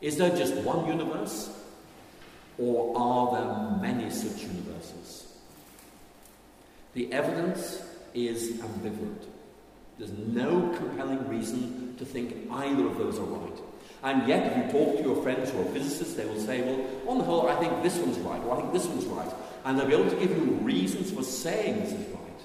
Is 0.00 0.16
there 0.16 0.34
just 0.34 0.54
one 0.56 0.86
universe, 0.86 1.50
or 2.56 2.96
are 2.96 3.32
there 3.32 3.82
many 3.82 4.10
such 4.10 4.44
universes? 4.44 5.26
The 6.94 7.12
evidence 7.12 7.82
is 8.14 8.52
ambivalent. 8.62 9.26
There's 9.98 10.12
no 10.12 10.74
compelling 10.74 11.28
reason 11.28 11.96
to 11.98 12.04
think 12.06 12.50
either 12.50 12.86
of 12.86 12.96
those 12.96 13.18
are 13.18 13.24
right. 13.24 13.60
And 14.04 14.28
yet, 14.28 14.52
if 14.52 14.56
you 14.58 14.70
talk 14.70 14.98
to 14.98 15.02
your 15.02 15.22
friends 15.22 15.50
who 15.50 15.62
are 15.62 15.72
physicists, 15.72 16.12
they 16.12 16.26
will 16.26 16.38
say, 16.38 16.60
well, 16.60 16.86
on 17.08 17.16
the 17.16 17.24
whole, 17.24 17.48
I 17.48 17.56
think 17.56 17.82
this 17.82 17.96
one's 17.96 18.18
right, 18.18 18.42
or 18.44 18.54
I 18.54 18.60
think 18.60 18.74
this 18.74 18.86
one's 18.86 19.06
right. 19.06 19.32
And 19.64 19.78
they'll 19.78 19.86
be 19.86 19.94
able 19.94 20.10
to 20.10 20.16
give 20.16 20.30
you 20.30 20.44
reasons 20.60 21.10
for 21.10 21.22
saying 21.22 21.80
this 21.80 21.92
is 21.92 22.06
right, 22.08 22.40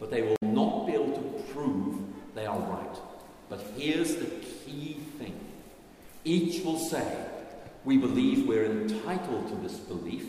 but 0.00 0.10
they 0.10 0.22
will 0.22 0.36
not 0.42 0.86
be 0.88 0.94
able 0.94 1.14
to 1.14 1.44
prove 1.52 2.00
they 2.34 2.46
are 2.46 2.58
right. 2.58 2.98
But 3.48 3.60
here's 3.76 4.16
the 4.16 4.26
key 4.26 4.98
thing 5.18 5.38
each 6.24 6.64
will 6.64 6.78
say, 6.78 7.06
we 7.84 7.96
believe 7.98 8.48
we're 8.48 8.64
entitled 8.64 9.48
to 9.48 9.54
this 9.56 9.76
belief 9.78 10.24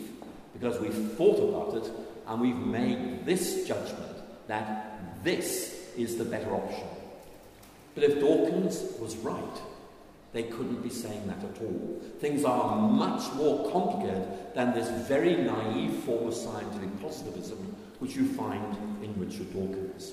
because 0.52 0.78
we've 0.78 1.12
thought 1.12 1.38
about 1.38 1.82
it 1.82 1.90
and 2.28 2.40
we've 2.40 2.54
made 2.54 3.24
this 3.24 3.66
judgment 3.66 4.16
that 4.46 5.24
this 5.24 5.90
is 5.96 6.16
the 6.16 6.24
better 6.24 6.54
option. 6.54 6.86
But 7.94 8.04
if 8.04 8.20
Dawkins 8.20 8.84
was 9.00 9.16
right, 9.16 9.60
they 10.36 10.42
couldn't 10.42 10.82
be 10.82 10.90
saying 10.90 11.26
that 11.26 11.38
at 11.38 11.62
all. 11.62 12.00
Things 12.20 12.44
are 12.44 12.76
much 12.76 13.32
more 13.34 13.70
complicated 13.72 14.28
than 14.54 14.74
this 14.74 14.88
very 15.08 15.34
naive 15.34 15.94
form 16.04 16.28
of 16.28 16.34
scientific 16.34 17.00
positivism 17.00 17.74
which 18.00 18.14
you 18.14 18.28
find 18.28 18.76
in 19.02 19.14
Richard 19.18 19.50
Dawkins. 19.54 20.12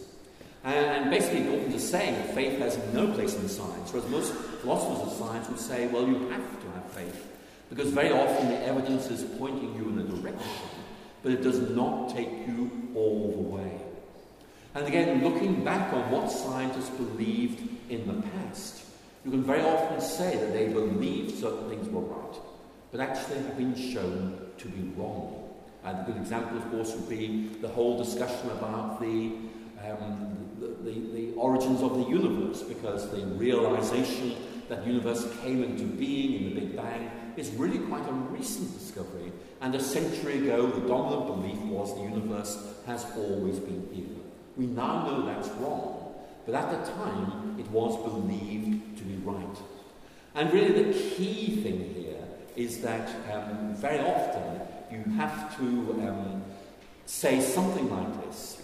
And 0.64 1.10
basically, 1.10 1.44
Dawkins 1.44 1.76
is 1.76 1.90
saying 1.90 2.14
that 2.14 2.34
faith 2.34 2.58
has 2.60 2.78
no 2.94 3.12
place 3.12 3.36
in 3.36 3.50
science, 3.50 3.92
whereas 3.92 4.10
most 4.10 4.34
philosophers 4.34 5.12
of 5.12 5.18
science 5.18 5.50
would 5.50 5.60
say, 5.60 5.88
well, 5.88 6.08
you 6.08 6.30
have 6.30 6.62
to 6.62 6.72
have 6.72 6.90
faith, 6.92 7.28
because 7.70 7.90
very 7.90 8.14
often 8.14 8.48
the 8.48 8.66
evidence 8.66 9.08
is 9.08 9.24
pointing 9.38 9.76
you 9.76 9.90
in 9.90 10.00
a 10.00 10.04
direction, 10.04 10.54
but 11.22 11.34
it 11.34 11.44
does 11.44 11.60
not 11.72 12.16
take 12.16 12.30
you 12.48 12.72
all 12.96 13.34
the 13.36 13.42
way. 13.42 13.82
And 14.74 14.88
again, 14.88 15.22
looking 15.22 15.66
back 15.66 15.92
on 15.92 16.10
what 16.10 16.32
scientists 16.32 16.92
believed 16.92 17.92
in 17.92 18.08
the 18.08 18.26
past, 18.30 18.83
you 19.26 19.32
can 19.32 19.44
very 19.44 19.62
often 19.62 20.02
say 20.02 20.36
that 20.36 20.54
they 20.54 20.68
believed 20.68 21.40
certain 21.40 21.70
things 21.70 21.88
were 21.90 22.02
right, 22.02 22.36
but 22.92 23.00
actually 23.00 23.38
have 23.38 23.58
been 23.58 23.76
shown 23.76 24.52
to 24.58 24.68
be 24.68 24.90
wrong. 24.98 25.50
And 25.84 26.00
a 26.00 26.04
good 26.04 26.18
example, 26.18 26.58
of 26.58 26.70
course, 26.72 26.94
would 26.94 27.10
be 27.10 27.50
the 27.62 27.68
whole 27.68 27.98
discussion 27.98 28.50
about 28.52 29.00
the, 29.00 29.32
um, 29.86 30.38
the, 30.60 30.68
the, 30.84 31.00
the, 31.14 31.34
origins 31.36 31.82
of 31.82 31.98
the 31.98 32.06
universe, 32.06 32.64
because 32.64 33.10
the 33.12 33.26
realization 33.26 34.36
that 34.70 34.84
the 34.84 34.92
universe 34.92 35.28
came 35.42 35.64
into 35.64 35.84
being 35.84 36.42
in 36.42 36.56
the 36.56 36.62
Big 36.62 36.76
Bang 36.76 37.12
is 37.36 37.50
really 37.52 37.80
quite 37.80 38.08
a 38.08 38.14
recent 38.14 38.78
discovery. 38.78 39.32
And 39.62 39.74
a 39.76 39.82
century 39.82 40.40
ago, 40.40 40.68
the 40.68 40.88
dominant 40.88 41.28
belief 41.28 41.58
was 41.64 41.96
the 41.96 42.04
universe 42.04 42.58
has 42.86 43.06
always 43.16 43.60
been 43.60 43.90
here. 43.94 44.06
We 44.56 44.68
now 44.68 45.06
know 45.06 45.26
that's 45.26 45.50
wrong. 45.60 46.04
But 46.46 46.56
at 46.56 46.72
the 46.72 46.92
time, 46.92 47.56
it 47.58 47.70
was 47.72 47.96
believed 48.04 48.93
be 49.04 49.16
right. 49.24 49.58
And 50.36 50.52
really, 50.52 50.84
the 50.84 50.94
key 50.94 51.62
thing 51.62 51.94
here 51.94 52.24
is 52.56 52.82
that 52.82 53.10
um, 53.32 53.76
very 53.76 54.00
often 54.00 54.62
you 54.92 55.04
have 55.14 55.56
to 55.58 55.64
um, 56.08 56.44
say 57.06 57.40
something 57.42 57.90
like 57.90 58.26
this 58.26 58.62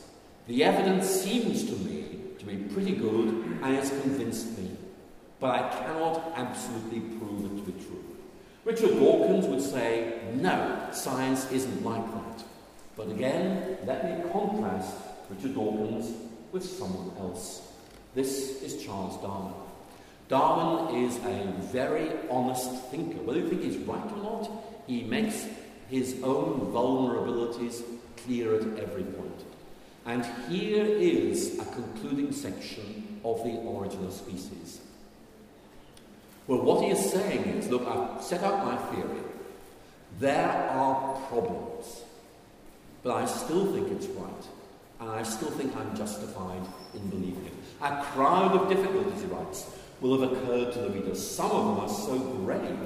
The 0.48 0.64
evidence 0.64 1.08
seems 1.08 1.66
to 1.66 1.74
me 1.74 2.06
to 2.40 2.46
be 2.46 2.58
pretty 2.74 2.96
good 2.96 3.28
and 3.28 3.76
has 3.76 3.90
convinced 3.90 4.58
me, 4.58 4.72
but 5.40 5.50
I 5.52 5.70
cannot 5.70 6.34
absolutely 6.36 7.02
prove 7.18 7.46
it 7.46 7.66
to 7.66 7.72
be 7.72 7.84
true. 7.84 8.04
Richard 8.66 9.00
Dawkins 9.00 9.46
would 9.46 9.62
say, 9.62 10.20
No, 10.36 10.88
science 10.92 11.52
isn't 11.52 11.84
like 11.84 12.06
that. 12.14 12.44
But 12.96 13.10
again, 13.10 13.78
let 13.86 14.04
me 14.04 14.30
contrast 14.32 14.96
Richard 15.30 15.56
Dawkins 15.56 16.12
with 16.52 16.66
someone 16.66 17.16
else. 17.18 17.62
This 18.14 18.62
is 18.62 18.84
Charles 18.84 19.22
Darwin. 19.22 19.54
Darwin 20.30 21.04
is 21.04 21.18
a 21.18 21.54
very 21.72 22.12
honest 22.30 22.84
thinker. 22.86 23.18
Whether 23.24 23.40
you 23.40 23.50
think 23.50 23.64
he's 23.64 23.78
right 23.78 24.12
or 24.12 24.18
not, 24.18 24.52
he 24.86 25.04
makes 25.04 25.48
his 25.90 26.22
own 26.24 26.72
vulnerabilities 26.72 27.84
clear 28.18 28.56
at 28.56 28.80
every 28.80 29.04
point. 29.04 29.44
And 30.06 30.24
here 30.48 30.86
is 30.86 31.58
a 31.60 31.66
concluding 31.66 32.32
section 32.32 33.20
of 33.26 33.44
The 33.44 33.56
Origin 33.58 34.06
of 34.06 34.14
Species. 34.14 34.82
Well, 36.48 36.62
what 36.62 36.84
he 36.84 36.92
is 36.92 37.12
saying 37.12 37.44
is 37.46 37.68
look, 37.70 37.88
I've 37.88 38.24
set 38.24 38.44
out 38.44 38.64
my 38.66 38.78
theory. 38.94 39.22
There 40.20 40.50
are 40.50 41.16
problems, 41.28 42.04
but 43.04 43.16
I 43.16 43.26
still 43.26 43.72
think 43.74 43.92
it's 43.92 44.08
right. 44.08 44.46
and 45.00 45.10
I 45.10 45.24
still 45.24 45.50
think 45.52 45.76
I'm 45.76 45.96
justified 45.96 46.62
in 46.94 47.10
believing 47.10 47.46
it. 47.46 47.54
A 47.82 48.04
crowd 48.04 48.52
of 48.52 48.70
difficulties, 48.70 49.22
he 49.22 49.28
writes, 49.28 49.66
will 50.02 50.20
have 50.20 50.32
occurred 50.32 50.74
to 50.74 50.80
the 50.80 50.90
reader. 50.90 51.16
Some 51.16 51.52
of 51.52 51.76
them 51.76 51.86
are 51.86 51.90
so 51.90 52.20
grave 52.20 52.78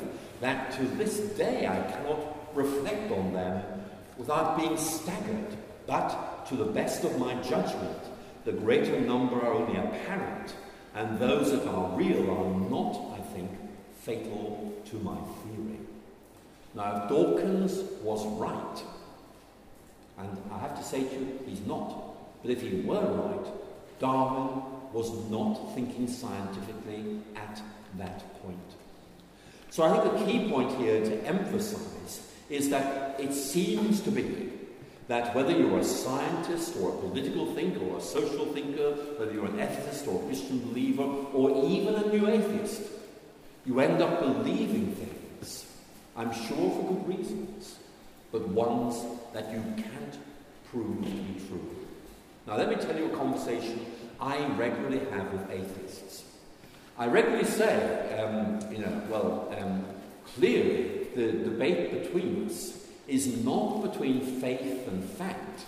that 0.42 0.74
to 0.78 0.84
this 0.98 1.20
day 1.38 1.68
I 1.68 1.92
cannot 1.92 2.56
reflect 2.56 3.12
on 3.12 3.34
them 3.34 3.64
without 4.18 4.58
being 4.58 4.78
staggered. 4.78 5.58
But 5.86 6.46
to 6.48 6.56
the 6.56 6.66
best 6.66 7.04
of 7.04 7.18
my 7.20 7.34
judgment, 7.42 7.98
the 8.46 8.52
greater 8.52 9.00
number 9.00 9.42
are 9.42 9.54
only 9.54 9.80
apparent, 9.80 10.56
and 10.96 11.20
those 11.20 11.52
that 11.52 11.66
are 11.68 11.98
real 11.98 12.30
are 12.30 12.70
not, 12.70 13.18
I 13.18 13.22
think, 13.34 13.50
fatal 14.02 14.74
to 14.86 14.96
my 14.98 15.16
theory. 15.16 15.80
Now, 16.76 17.08
Dawkins 17.08 17.84
was 18.02 18.26
right, 18.38 18.84
and 20.18 20.38
I 20.52 20.60
have 20.60 20.78
to 20.78 20.84
say 20.84 21.04
to 21.04 21.16
you, 21.16 21.40
he's 21.46 21.66
not. 21.66 22.42
But 22.42 22.52
if 22.52 22.62
he 22.62 22.82
were 22.82 23.02
right, 23.02 23.46
Darwin 24.00 24.62
was 24.94 25.12
not 25.30 25.56
thinking 25.74 26.08
scientifically 26.08 27.20
at 27.36 27.62
that 27.98 28.42
point. 28.42 28.58
So 29.70 29.84
I 29.84 30.00
think 30.00 30.18
the 30.18 30.26
key 30.26 30.50
point 30.50 30.78
here 30.78 31.04
to 31.04 31.26
emphasize 31.26 32.28
is 32.50 32.70
that 32.70 33.20
it 33.20 33.34
seems 33.34 34.02
to 34.02 34.12
be 34.12 34.52
that 35.08 35.36
whether 35.36 35.52
you're 35.52 35.80
a 35.80 35.84
scientist 35.84 36.76
or 36.80 36.90
a 36.90 36.98
political 37.00 37.54
thinker 37.56 37.84
or 37.84 37.98
a 37.98 38.02
social 38.02 38.46
thinker, 38.54 38.92
whether 39.18 39.34
you're 39.34 39.48
an 39.48 39.58
ethicist 39.58 40.08
or 40.08 40.22
a 40.22 40.26
Christian 40.28 40.60
believer 40.60 41.04
or 41.04 41.66
even 41.66 41.96
a 41.96 42.08
new 42.08 42.30
atheist, 42.30 42.84
you 43.66 43.80
end 43.80 44.02
up 44.02 44.20
believing 44.20 44.94
things, 44.94 45.66
I'm 46.16 46.32
sure 46.32 46.70
for 46.70 46.94
good 46.94 47.18
reasons, 47.18 47.80
but 48.32 48.48
ones 48.50 49.04
that 49.34 49.52
you 49.52 49.62
can't 49.76 50.18
prove 50.70 51.04
to 51.04 51.10
be 51.10 51.40
true. 51.48 51.76
Now, 52.46 52.58
let 52.58 52.70
me 52.70 52.76
tell 52.76 52.98
you 52.98 53.06
a 53.06 53.18
conversation 53.18 53.86
I 54.24 54.48
regularly 54.56 55.02
have 55.12 55.34
with 55.34 55.52
atheists. 55.52 56.24
I 56.98 57.08
regularly 57.08 57.44
say, 57.44 58.18
um, 58.18 58.60
you 58.72 58.78
know, 58.78 59.02
well, 59.10 59.54
um, 59.60 59.84
clearly 60.36 61.08
the 61.14 61.34
debate 61.50 62.04
between 62.04 62.46
us 62.46 62.88
is 63.06 63.44
not 63.44 63.82
between 63.82 64.22
faith 64.40 64.88
and 64.88 65.04
fact, 65.04 65.66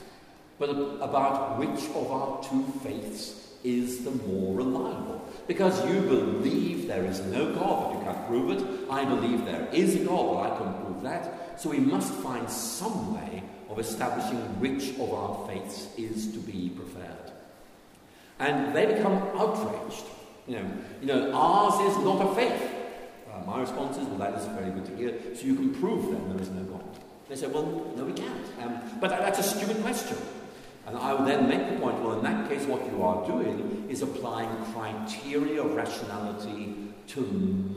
but 0.58 0.70
about 0.70 1.60
which 1.60 1.84
of 1.96 2.10
our 2.10 2.42
two 2.44 2.64
faiths 2.82 3.50
is 3.66 4.06
the 4.06 4.12
more 4.12 4.56
reliable. 4.56 5.22
Because 5.48 5.86
you 5.90 6.00
believe 6.00 6.88
there 6.88 7.04
is 7.04 7.20
no 7.24 7.54
God, 7.54 7.92
but 7.92 8.00
you 8.00 8.06
can't 8.06 8.28
prove 8.28 8.52
it. 8.52 8.90
I 8.90 9.04
believe 9.04 9.44
there 9.44 9.68
is 9.74 9.96
a 9.96 10.06
God, 10.06 10.34
but 10.34 10.54
I 10.54 10.58
can't 10.58 10.86
prove 10.86 11.04
that. 11.04 11.60
So 11.60 11.72
we 11.72 11.80
must 11.80 12.14
find 12.14 12.50
some 12.50 13.16
way 13.16 13.44
of 13.70 13.80
establishing 13.80 14.38
which 14.62 14.98
of 14.98 15.14
our 15.14 15.46
faiths 15.46 15.90
is 15.98 16.32
to 16.32 16.40
be 16.40 16.70
preferred. 16.70 17.35
And 18.40 18.76
they 18.76 18.86
become 18.86 19.14
outraged. 19.36 20.06
You 20.48 20.58
know, 20.58 20.72
you 21.02 21.08
know 21.08 21.32
ours 21.34 21.80
is 21.92 22.04
not 22.04 22.32
a 22.32 22.36
faith. 22.36 22.72
Uh, 23.32 23.46
my 23.46 23.62
response 23.62 23.98
is, 23.98 24.06
well, 24.08 24.18
that 24.20 24.40
is 24.40 24.46
very 24.48 24.72
good 24.72 24.86
to 24.86 24.96
hear. 24.96 25.14
So 25.36 25.46
you 25.46 25.56
can 25.56 25.74
prove 25.74 26.12
that 26.12 26.30
there 26.30 26.42
is 26.42 26.50
no 26.50 26.64
God. 26.64 26.84
They 27.28 27.36
say, 27.36 27.48
well, 27.48 27.64
no, 27.96 28.06
we 28.06 28.14
can't. 28.14 28.46
Um, 28.62 28.80
but 29.00 29.10
that, 29.10 29.22
that's 29.22 29.40
a 29.40 29.44
stupid 29.44 29.82
question. 29.82 30.18
And 30.86 30.96
I 30.98 31.14
would 31.14 31.28
then 31.28 31.50
make 31.50 31.68
the 31.68 31.80
point, 31.80 32.00
well, 32.02 32.14
in 32.14 32.24
that 32.24 32.48
case, 32.48 32.66
what 32.66 32.86
you 32.92 33.02
are 33.02 33.26
doing 33.26 33.88
is 33.90 34.04
applying 34.04 34.50
criteria 34.74 35.64
of 35.64 35.74
rationality 35.74 36.76
to 37.08 37.22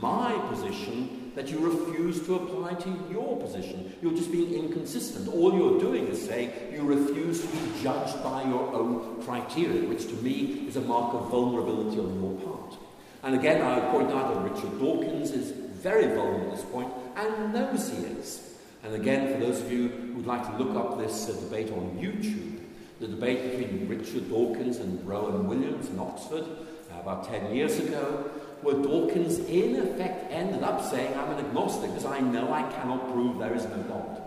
my 0.01 0.39
position 0.51 1.28
that 1.35 1.49
you 1.49 1.59
refuse 1.59 2.25
to 2.27 2.37
apply 2.37 2.75
to 2.75 2.89
your 3.11 3.39
position. 3.39 3.93
You're 4.03 4.15
just 4.15 4.33
being 4.33 4.55
inconsistent. 4.55 5.29
All 5.29 5.53
you're 5.55 5.81
doing 5.81 6.07
is 6.09 6.25
saying 6.25 6.51
you 6.73 6.83
refuse 6.83 7.41
to 7.43 7.47
be 7.49 7.83
judged 7.83 8.23
by 8.23 8.45
your 8.45 8.73
own 8.75 9.23
criteria, 9.23 9.89
which 9.89 10.07
to 10.07 10.15
me 10.15 10.67
is 10.69 10.77
a 10.77 10.81
mark 10.81 11.15
of 11.15 11.31
vulnerability 11.31 11.99
on 11.99 12.21
your 12.21 12.35
part. 12.41 12.77
And 13.23 13.35
again, 13.35 13.63
I 13.63 13.79
would 13.79 13.91
point 13.91 14.11
out 14.13 14.35
that 14.35 14.51
Richard 14.51 14.79
Dawkins 14.79 15.33
is 15.33 15.51
very 15.51 16.07
vulnerable 16.15 16.53
at 16.53 16.57
this 16.57 16.65
point 16.67 16.93
and 17.17 17.53
knows 17.53 17.91
he 17.91 18.05
is. 18.05 18.49
And 18.85 18.95
again, 18.95 19.33
for 19.33 19.41
those 19.41 19.61
of 19.61 19.73
you 19.73 19.89
who'd 19.89 20.27
like 20.27 20.45
to 20.47 20.57
look 20.63 20.77
up 20.77 20.99
this 20.99 21.29
uh, 21.29 21.33
debate 21.41 21.71
on 21.73 21.99
YouTube, 22.01 22.61
the 23.01 23.09
debate 23.09 23.59
between 23.59 23.89
Richard 23.89 24.29
Dawkins 24.29 24.79
and 24.79 25.07
Rowan 25.07 25.49
Williams 25.49 25.89
in 25.89 25.99
Oxford 25.99 26.45
uh, 26.45 27.01
about 27.01 27.29
10 27.29 27.55
years 27.55 27.79
ago, 27.79 28.31
where 28.63 28.75
Dawkins 28.75 29.39
in 29.39 29.77
effect 29.77 30.33
ended 30.33 30.63
up 30.63 30.83
saying, 30.83 31.17
I'm 31.17 31.31
an 31.31 31.45
agnostic 31.45 31.91
because 31.91 32.05
I 32.05 32.21
know 32.21 32.53
I 32.53 32.63
cannot 32.73 33.13
prove 33.13 33.39
there 33.39 33.55
is 33.55 33.65
no 33.65 33.79
God. 33.83 34.23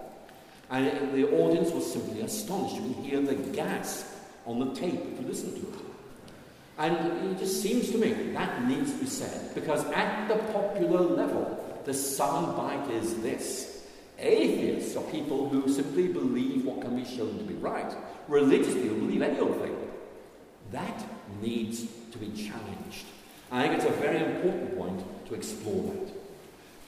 And 0.69 1.13
the 1.13 1.29
audience 1.37 1.71
was 1.71 1.91
simply 1.91 2.21
astonished. 2.21 2.75
You 2.75 2.81
can 2.81 3.03
hear 3.03 3.21
the 3.21 3.35
gasp 3.35 4.07
on 4.45 4.59
the 4.59 4.73
tape 4.73 5.01
if 5.13 5.21
you 5.21 5.27
listen 5.27 5.53
to 5.53 5.59
it. 5.59 5.85
And 6.77 7.31
it 7.31 7.37
just 7.37 7.61
seems 7.61 7.91
to 7.91 7.97
me 7.97 8.13
that 8.33 8.65
needs 8.65 8.93
to 8.93 8.99
be 8.99 9.05
said 9.05 9.53
because 9.53 9.83
at 9.91 10.27
the 10.27 10.35
popular 10.53 11.01
level, 11.01 11.81
the 11.85 11.91
soundbite 11.91 12.89
is 12.91 13.21
this 13.21 13.71
Atheists 14.21 14.95
are 14.95 15.03
people 15.05 15.49
who 15.49 15.67
simply 15.67 16.07
believe 16.07 16.65
what 16.65 16.81
can 16.81 16.95
be 16.95 17.05
shown 17.05 17.37
to 17.39 17.43
be 17.43 17.55
right. 17.55 17.91
Religious 18.27 18.73
people 18.75 18.97
believe 18.97 19.21
any 19.23 19.39
old 19.39 19.59
thing. 19.59 19.75
That 20.71 21.03
needs 21.41 21.87
to 22.11 22.17
be 22.19 22.27
challenged. 22.27 23.05
I 23.51 23.63
think 23.63 23.75
it's 23.75 23.85
a 23.85 23.89
very 23.99 24.23
important 24.23 24.77
point 24.77 25.03
to 25.27 25.35
explore 25.35 25.91
that. 25.93 26.13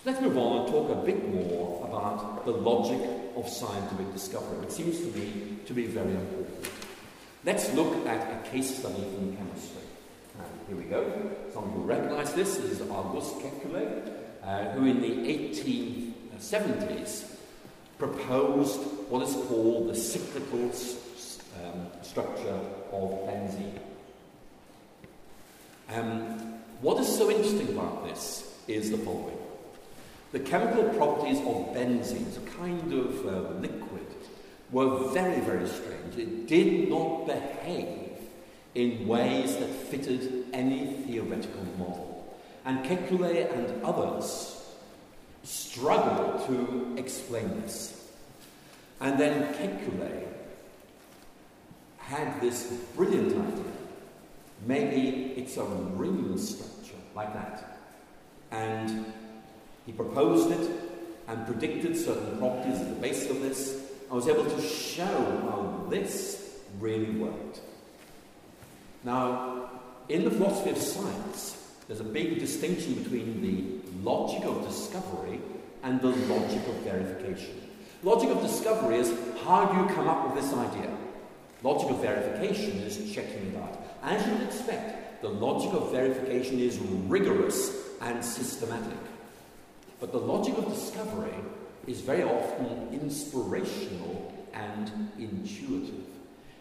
Let's 0.06 0.22
move 0.22 0.38
on 0.38 0.62
and 0.62 0.68
talk 0.72 0.92
a 0.92 0.96
bit 1.06 1.28
more 1.34 1.86
about 1.86 2.46
the 2.46 2.52
logic 2.52 3.02
of 3.36 3.50
scientific 3.50 4.14
discovery. 4.14 4.64
It 4.64 4.72
seems 4.72 4.98
to 5.00 5.08
me 5.18 5.58
to 5.66 5.74
be 5.74 5.88
very 5.88 6.12
important. 6.12 6.68
Let's 7.46 7.74
look 7.74 8.08
at 8.08 8.22
a 8.32 8.50
case 8.50 8.78
study 8.78 9.04
in 9.04 9.36
chemistry. 9.36 9.82
And 10.40 10.48
here 10.68 10.78
we 10.78 10.84
go. 10.86 11.04
Some 11.54 11.66
of 11.66 11.74
you 11.76 11.82
recognize 11.82 12.34
this. 12.34 12.56
This 12.56 12.80
is 12.80 12.90
Auguste 12.90 13.36
Kekulé, 13.40 14.12
uh, 14.44 14.72
who 14.72 14.86
in 14.86 15.02
the 15.02 15.10
1870s 16.40 17.26
proposed 17.98 18.80
what 19.10 19.22
is 19.22 19.34
called 19.48 19.90
the 19.90 19.96
cyclical 19.96 20.72
um, 21.62 21.88
structure 22.02 22.60
of 22.92 23.10
benzene. 23.28 23.80
Um, 25.90 26.53
what 26.84 27.00
is 27.00 27.08
so 27.08 27.32
interesting 27.32 27.70
about 27.70 28.04
this 28.04 28.58
is 28.68 28.92
the 28.92 28.98
following. 28.98 29.38
The 30.34 30.42
chemical 30.42 30.84
properties 30.96 31.40
of 31.40 31.74
benzene, 31.74 32.36
a 32.36 32.52
kind 32.58 32.92
of 32.92 33.26
uh, 33.26 33.50
liquid, 33.60 34.06
were 34.70 35.10
very, 35.14 35.40
very 35.40 35.66
strange. 35.66 36.18
It 36.18 36.46
did 36.46 36.90
not 36.90 37.26
behave 37.26 38.10
in 38.76 39.08
ways 39.08 39.56
that 39.56 39.70
fitted 39.70 40.48
any 40.52 40.88
theoretical 41.08 41.64
model. 41.78 42.38
And 42.66 42.84
Kekulé 42.84 43.50
and 43.54 43.82
others 43.86 44.62
struggled 45.44 46.46
to 46.48 46.96
explain 46.98 47.62
this. 47.62 48.12
And 49.00 49.18
then 49.18 49.54
Kekulé 49.54 50.28
had 52.00 52.42
this 52.42 52.74
brilliant 52.98 53.32
idea. 53.32 53.72
Maybe 54.66 55.34
it's 55.38 55.56
a 55.56 55.64
ring 55.64 56.38
structure 56.38 56.73
like 57.16 57.34
that. 57.34 57.80
And 58.52 59.12
he 59.86 59.92
proposed 59.92 60.52
it 60.52 60.70
and 61.28 61.46
predicted 61.46 61.98
certain 61.98 62.38
properties 62.38 62.80
at 62.80 62.90
the 62.90 62.96
base 62.96 63.30
of 63.30 63.42
this. 63.42 63.82
I 64.12 64.16
was 64.16 64.28
able 64.28 64.46
to 64.46 64.62
show 64.62 65.04
how 65.04 65.88
this 65.90 66.60
really 66.80 67.12
worked. 67.12 67.62
Now, 69.04 69.70
in 70.10 70.24
the 70.24 70.32
philosophy 70.32 70.72
of 70.72 70.78
science, 70.78 71.58
there's 71.88 72.00
a 72.00 72.06
big 72.06 72.40
distinction 72.40 72.96
between 72.96 73.42
the 73.42 74.10
logic 74.10 74.46
of 74.46 74.66
discovery 74.68 75.40
and 75.84 76.00
the 76.02 76.10
logic 76.10 76.66
of 76.68 76.76
verification. 76.84 77.62
Logic 78.04 78.30
of 78.30 78.42
discovery 78.42 78.98
is 78.98 79.14
how 79.46 79.66
do 79.66 79.80
you 79.80 79.96
come 79.96 80.08
up 80.08 80.26
with 80.26 80.44
this 80.44 80.54
idea? 80.54 80.96
Logic 81.62 81.90
of 81.90 82.02
verification 82.02 82.78
is 82.80 83.14
checking 83.14 83.48
it 83.48 83.58
out. 83.58 83.80
As 84.04 84.26
you'd 84.28 84.42
expect, 84.42 85.03
the 85.24 85.30
logic 85.30 85.72
of 85.72 85.90
verification 85.90 86.60
is 86.60 86.78
rigorous 87.08 87.74
and 88.02 88.24
systematic. 88.24 89.00
But 90.02 90.12
the 90.12 90.20
logic 90.20 90.58
of 90.58 90.68
discovery 90.68 91.34
is 91.88 92.02
very 92.02 92.24
often 92.24 92.90
inspirational 92.92 94.34
and 94.54 94.92
intuitive. 95.18 96.04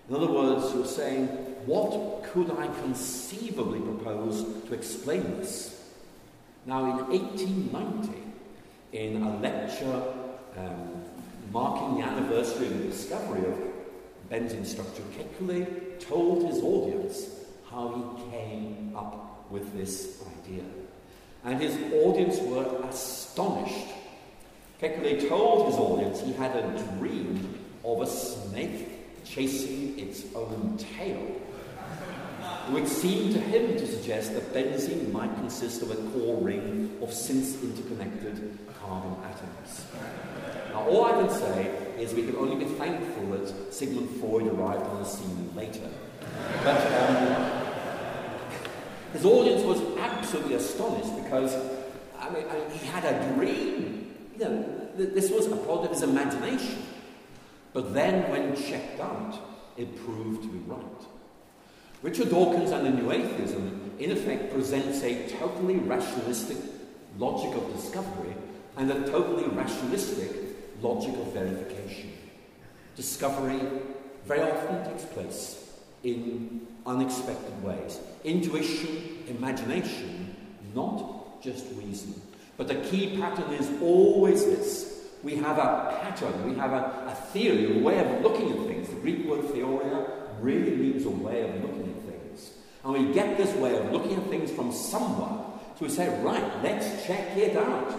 In 0.09 0.15
other 0.15 0.31
words, 0.31 0.73
you're 0.75 0.87
saying, 0.87 1.27
what 1.67 2.23
could 2.33 2.53
I 2.53 2.69
conceivably 2.83 3.81
propose 3.81 4.45
to 4.69 4.75
explain 4.75 5.39
this? 5.39 5.85
Now, 6.65 6.85
in 6.85 7.07
1890, 7.09 8.13
in 8.93 9.23
a 9.25 9.41
lecture 9.41 10.03
um, 10.57 11.03
marking 11.51 11.99
the 11.99 12.07
anniversary 12.07 12.69
of 12.69 12.79
the 12.79 12.85
discovery 12.85 13.45
of 13.45 13.59
benzene 14.31 14.65
structure, 14.65 15.03
Kekulé 15.19 15.99
told 15.99 16.47
his 16.47 16.63
audience 16.63 17.42
how 17.73 17.89
he 17.89 18.31
came 18.31 18.95
up 18.97 19.51
with 19.51 19.77
this 19.77 20.23
idea. 20.39 20.65
And 21.45 21.61
his 21.61 21.77
audience 21.93 22.39
were 22.41 22.67
astonished. 22.89 23.89
Kekulé 24.81 25.29
told 25.29 25.67
his 25.67 25.77
audience 25.77 26.21
he 26.21 26.33
had 26.33 26.55
a 26.57 26.97
dream 26.99 27.59
of 27.85 28.03
a 28.03 28.07
snake 28.07 29.25
chasing 29.25 29.99
its 29.99 30.25
own 30.35 30.77
tail, 30.97 31.21
which 32.71 32.87
seemed 32.87 33.33
to 33.35 33.41
him 33.41 33.77
to 33.77 33.87
suggest 33.87 34.35
that 34.35 34.53
benzene 34.53 35.11
might 35.13 35.35
consist 35.37 35.83
of 35.83 35.91
a 35.91 35.97
core 36.11 36.43
ring 36.43 36.97
of 37.01 37.13
since 37.13 37.61
interconnected 37.63 38.59
carbon 38.81 39.17
atoms. 39.25 39.85
Now, 40.71 40.89
all 40.89 41.05
I 41.05 41.13
can 41.13 41.31
say 41.31 41.71
is 41.99 42.15
we 42.15 42.23
can 42.23 42.37
only 42.37 42.65
be 42.65 42.71
thankful 42.73 43.27
that 43.27 43.73
Sigmund 43.73 44.09
Freud 44.21 44.47
arrived 44.47 44.85
on 44.85 44.99
the 44.99 45.05
scene 45.05 45.51
later. 45.55 45.89
But 46.65 46.93
um, 46.93 47.62
his 49.13 49.25
audience 49.25 49.63
was 49.63 49.81
absolutely 49.99 50.55
astonished 50.55 51.15
because 51.25 51.55
I 52.23 52.31
mean, 52.31 52.45
I 52.49 52.55
mean, 52.55 52.71
he 52.71 52.87
had 52.87 53.05
a 53.05 53.35
dream. 53.35 54.15
You 54.39 54.45
know, 54.45 54.91
th- 54.97 55.11
this 55.11 55.31
was 55.31 55.47
a 55.49 55.57
product 55.57 55.87
of 55.87 55.91
his 55.93 56.03
imagination. 56.03 56.83
But 57.73 57.95
then, 57.95 58.31
when 58.31 58.55
checked 58.55 59.01
out, 59.01 59.39
it 59.77 59.97
proved 60.05 60.43
to 60.43 60.49
be 60.49 60.59
right. 60.61 60.83
Richard 62.03 62.31
Dawkins 62.31 62.71
and 62.71 62.87
the 62.87 62.91
New 62.91 63.11
Atheism, 63.11 63.93
in 63.99 64.13
effect, 64.13 64.53
presents 64.53 65.03
a 65.03 65.29
totally 65.31 65.77
rationalistic 65.77 66.59
logic 67.19 67.55
of 67.57 67.73
discovery 67.75 68.35
and 68.77 68.91
a 68.91 69.09
totally 69.11 69.49
rationalistic 69.49 70.31
logic 70.81 71.15
of 71.15 71.33
verification. 71.33 72.13
Discovery 72.97 73.61
very 74.27 74.43
often 74.43 74.85
takes 74.93 75.05
place 75.07 75.73
in 76.05 76.67
unexpected 76.87 77.63
ways. 77.63 78.01
Intuition, 78.25 79.25
imagination, 79.29 80.35
not 80.75 81.43
just 81.43 81.67
reason. 81.77 82.21
But 82.57 82.69
the 82.69 82.77
key 82.77 83.17
pattern 83.19 83.53
is 83.55 83.71
always 83.81 84.45
this. 84.45 85.09
We 85.23 85.37
have 85.37 85.59
a 85.59 85.99
pattern, 86.01 86.49
we 86.51 86.57
have 86.57 86.73
a, 86.73 87.07
a 87.09 87.15
theory, 87.33 87.79
a 87.79 87.83
way 87.83 87.99
of 87.99 88.23
looking 88.23 88.51
at 88.51 88.67
things. 88.67 88.89
The 88.89 88.97
Greek 88.97 89.25
word 89.27 89.45
theoria 89.47 90.09
really 90.41 90.75
means 90.77 91.07
a 91.07 91.11
way 91.11 91.43
of 91.43 91.63
looking 91.63 91.95
at 91.97 92.13
things. 92.13 92.51
And 92.85 92.93
we 92.93 93.15
get 93.15 93.37
this 93.37 93.55
way 93.57 93.79
of 93.79 93.93
looking 93.93 94.17
at 94.17 94.27
things 94.29 94.51
from 94.51 94.73
someone. 94.73 95.45
So 95.79 95.87
we 95.87 95.89
say, 95.89 96.09
right, 96.23 96.63
let's 96.63 97.07
check 97.07 97.37
it 97.37 97.57
out. 97.57 97.95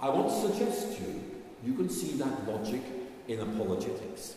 I 0.00 0.08
want 0.08 0.28
to 0.28 0.48
suggest 0.48 0.96
to 0.96 1.02
you, 1.02 1.22
you 1.64 1.74
can 1.74 1.88
see 1.88 2.16
that 2.16 2.48
logic 2.48 2.82
in 3.28 3.40
apologetics. 3.40 4.36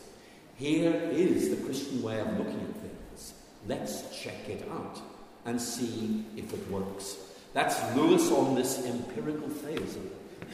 Here 0.60 0.94
is 1.14 1.50
the 1.52 1.66
Christian 1.66 2.04
way 2.04 2.20
of 2.20 2.38
looking 2.38 2.60
at 2.60 2.76
things. 2.82 3.34
Let's 3.66 4.22
check 4.22 4.50
it 4.50 4.68
out 4.70 5.00
and 5.46 5.60
see 5.60 6.26
if 6.36 6.54
it 6.54 6.70
works. 6.70 7.16
That's 7.54 7.82
Lewis 7.96 8.30
on 8.30 8.56
this 8.56 8.86
empirical 8.86 9.48
theism, 9.48 10.10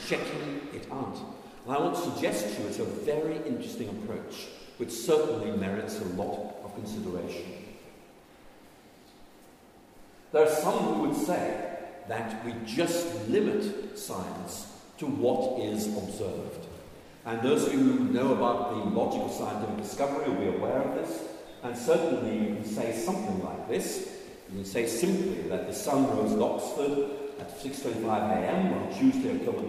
checking 0.07 0.61
it 0.75 0.87
out. 0.91 1.17
And 1.65 1.75
I 1.75 1.79
want 1.79 1.95
to 1.95 2.01
suggest 2.01 2.55
to 2.55 2.61
you 2.61 2.67
it's 2.67 2.77
a 2.77 2.85
very 2.85 3.37
interesting 3.47 3.89
approach, 3.89 4.45
which 4.77 4.91
certainly 4.91 5.57
merits 5.57 5.99
a 5.99 6.05
lot 6.09 6.55
of 6.63 6.75
consideration. 6.75 7.43
There 10.31 10.45
are 10.45 10.55
some 10.55 10.77
who 10.77 11.07
would 11.07 11.17
say 11.17 11.79
that 12.09 12.45
we 12.45 12.53
just 12.67 13.27
limit 13.27 13.97
science 13.97 14.71
to 14.99 15.07
what 15.07 15.59
is 15.61 15.87
observed. 15.97 16.64
And 17.25 17.41
those 17.41 17.71
who 17.71 17.77
know 17.79 18.33
about 18.33 18.69
the 18.69 18.75
logical 18.97 19.29
scientific 19.29 19.77
discovery 19.77 20.29
will 20.29 20.39
be 20.39 20.57
aware 20.57 20.81
of 20.81 20.95
this. 20.95 21.23
And 21.63 21.75
certainly 21.75 22.37
you 22.37 22.55
can 22.55 22.65
say 22.65 22.93
something 22.93 23.43
like 23.43 23.67
this. 23.67 24.11
You 24.51 24.57
can 24.57 24.65
say 24.65 24.85
simply 24.85 25.41
that 25.49 25.67
the 25.67 25.73
sun 25.73 26.07
rose 26.15 26.33
at 26.33 26.39
Oxford 26.39 27.09
at 27.39 27.59
6.25 27.59 28.03
a.m. 28.05 28.73
on 28.73 28.93
Tuesday, 28.93 29.39
October 29.39 29.61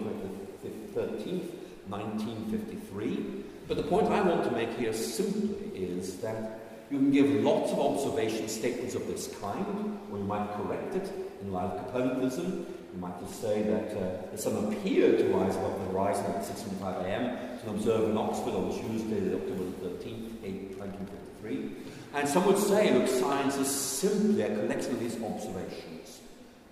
13th, 0.94 1.50
1953. 1.88 3.44
But 3.66 3.78
the 3.78 3.82
point 3.84 4.08
I 4.08 4.20
want 4.20 4.44
to 4.44 4.50
make 4.50 4.76
here 4.76 4.92
simply 4.92 5.68
is 5.74 6.18
that 6.18 6.60
you 6.90 6.98
can 6.98 7.10
give 7.10 7.42
lots 7.42 7.72
of 7.72 7.80
observation 7.80 8.48
statements 8.48 8.94
of 8.94 9.06
this 9.06 9.34
kind, 9.40 9.98
or 10.12 10.18
you 10.18 10.24
might 10.24 10.52
correct 10.56 10.94
it 10.94 11.10
in 11.40 11.52
light 11.52 11.64
of 11.64 11.86
Copernicanism. 11.86 12.66
You 12.96 13.02
might 13.02 13.20
just 13.20 13.42
say 13.42 13.60
that 13.60 13.90
uh, 13.94 14.30
the 14.32 14.38
sun 14.38 14.72
appeared 14.72 15.18
to 15.18 15.24
rise 15.26 15.54
above 15.54 15.78
the 15.80 15.92
horizon 15.92 16.24
at 16.28 16.42
6.25 16.42 17.04
a.m. 17.04 17.58
to 17.58 17.70
observe 17.70 18.08
in 18.08 18.16
Oxford 18.16 18.54
on 18.54 18.70
Tuesday, 18.70 19.34
October 19.34 19.64
13th, 19.84 20.40
1953. 20.40 21.72
And 22.14 22.26
some 22.26 22.46
would 22.46 22.56
say, 22.56 22.94
look, 22.94 23.06
science 23.06 23.58
is 23.58 23.68
simply 23.68 24.40
a 24.40 24.48
collection 24.48 24.92
of 24.92 25.00
these 25.00 25.22
observations. 25.22 26.20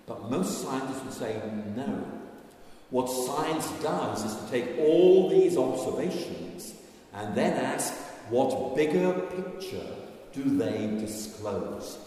But 0.07 0.31
most 0.31 0.63
scientists 0.63 1.03
would 1.03 1.13
say, 1.13 1.39
no. 1.75 2.03
What 2.89 3.05
science 3.05 3.69
does 3.83 4.25
is 4.25 4.35
to 4.35 4.49
take 4.49 4.79
all 4.79 5.29
these 5.29 5.57
observations 5.57 6.73
and 7.13 7.35
then 7.35 7.53
ask, 7.63 7.93
what 8.31 8.75
bigger 8.75 9.13
picture 9.13 9.85
do 10.33 10.57
they 10.57 10.87
disclose? 10.99 11.99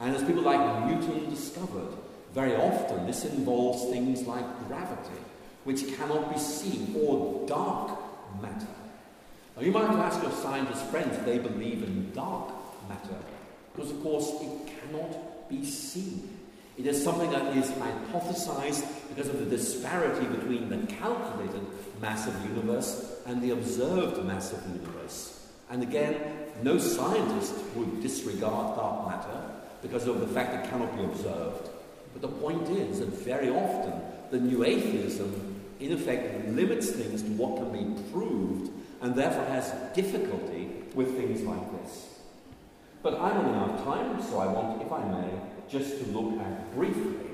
And 0.00 0.16
as 0.16 0.24
people 0.24 0.44
like 0.44 0.86
Newton 0.86 1.28
discovered, 1.28 1.92
very 2.36 2.54
often 2.54 3.06
this 3.06 3.24
involves 3.24 3.90
things 3.90 4.26
like 4.26 4.44
gravity, 4.68 5.18
which 5.64 5.96
cannot 5.96 6.30
be 6.32 6.38
seen, 6.38 6.94
or 7.00 7.48
dark 7.48 7.98
matter. 8.42 8.66
Now, 9.56 9.62
you 9.62 9.72
might 9.72 9.88
ask 9.88 10.22
your 10.22 10.32
scientist 10.32 10.84
friends 10.90 11.16
if 11.16 11.24
they 11.24 11.38
believe 11.38 11.82
in 11.82 12.12
dark 12.12 12.52
matter, 12.90 13.16
because 13.74 13.90
of 13.90 14.02
course 14.02 14.30
it 14.42 14.50
cannot 14.66 15.48
be 15.48 15.64
seen. 15.64 16.38
It 16.76 16.86
is 16.86 17.02
something 17.02 17.30
that 17.30 17.56
is 17.56 17.70
hypothesized 17.70 18.84
because 19.08 19.30
of 19.30 19.38
the 19.40 19.46
disparity 19.46 20.26
between 20.26 20.68
the 20.68 20.86
calculated 20.92 21.66
mass 22.02 22.26
of 22.26 22.38
the 22.42 22.48
universe 22.48 23.18
and 23.24 23.40
the 23.40 23.52
observed 23.52 24.22
mass 24.26 24.52
of 24.52 24.62
the 24.64 24.78
universe. 24.78 25.48
And 25.70 25.82
again, 25.82 26.20
no 26.62 26.76
scientist 26.76 27.54
would 27.74 28.02
disregard 28.02 28.76
dark 28.76 29.08
matter 29.08 29.40
because 29.80 30.06
of 30.06 30.20
the 30.20 30.26
fact 30.26 30.66
it 30.66 30.70
cannot 30.70 30.94
be 30.98 31.04
observed. 31.04 31.70
But 32.18 32.30
the 32.30 32.36
point 32.38 32.66
is 32.70 33.00
that 33.00 33.08
very 33.08 33.50
often 33.50 33.92
the 34.30 34.40
new 34.40 34.64
atheism, 34.64 35.60
in 35.80 35.92
effect, 35.92 36.48
limits 36.48 36.90
things 36.90 37.22
to 37.22 37.28
what 37.32 37.56
can 37.56 37.70
be 37.72 38.02
proved 38.10 38.70
and 39.02 39.14
therefore 39.14 39.44
has 39.44 39.74
difficulty 39.94 40.70
with 40.94 41.14
things 41.14 41.42
like 41.42 41.82
this. 41.82 42.20
But 43.02 43.20
I'm 43.20 43.36
running 43.36 43.54
out 43.56 43.70
of 43.70 43.84
time, 43.84 44.22
so 44.22 44.38
I 44.38 44.46
want, 44.46 44.80
if 44.80 44.90
I 44.90 45.04
may, 45.04 45.28
just 45.68 45.98
to 45.98 46.10
look 46.10 46.40
at 46.40 46.74
briefly 46.74 47.28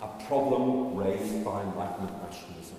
a 0.00 0.08
problem 0.26 0.96
raised 0.96 1.44
by 1.44 1.62
Enlightenment 1.62 2.14
rationalism. 2.22 2.78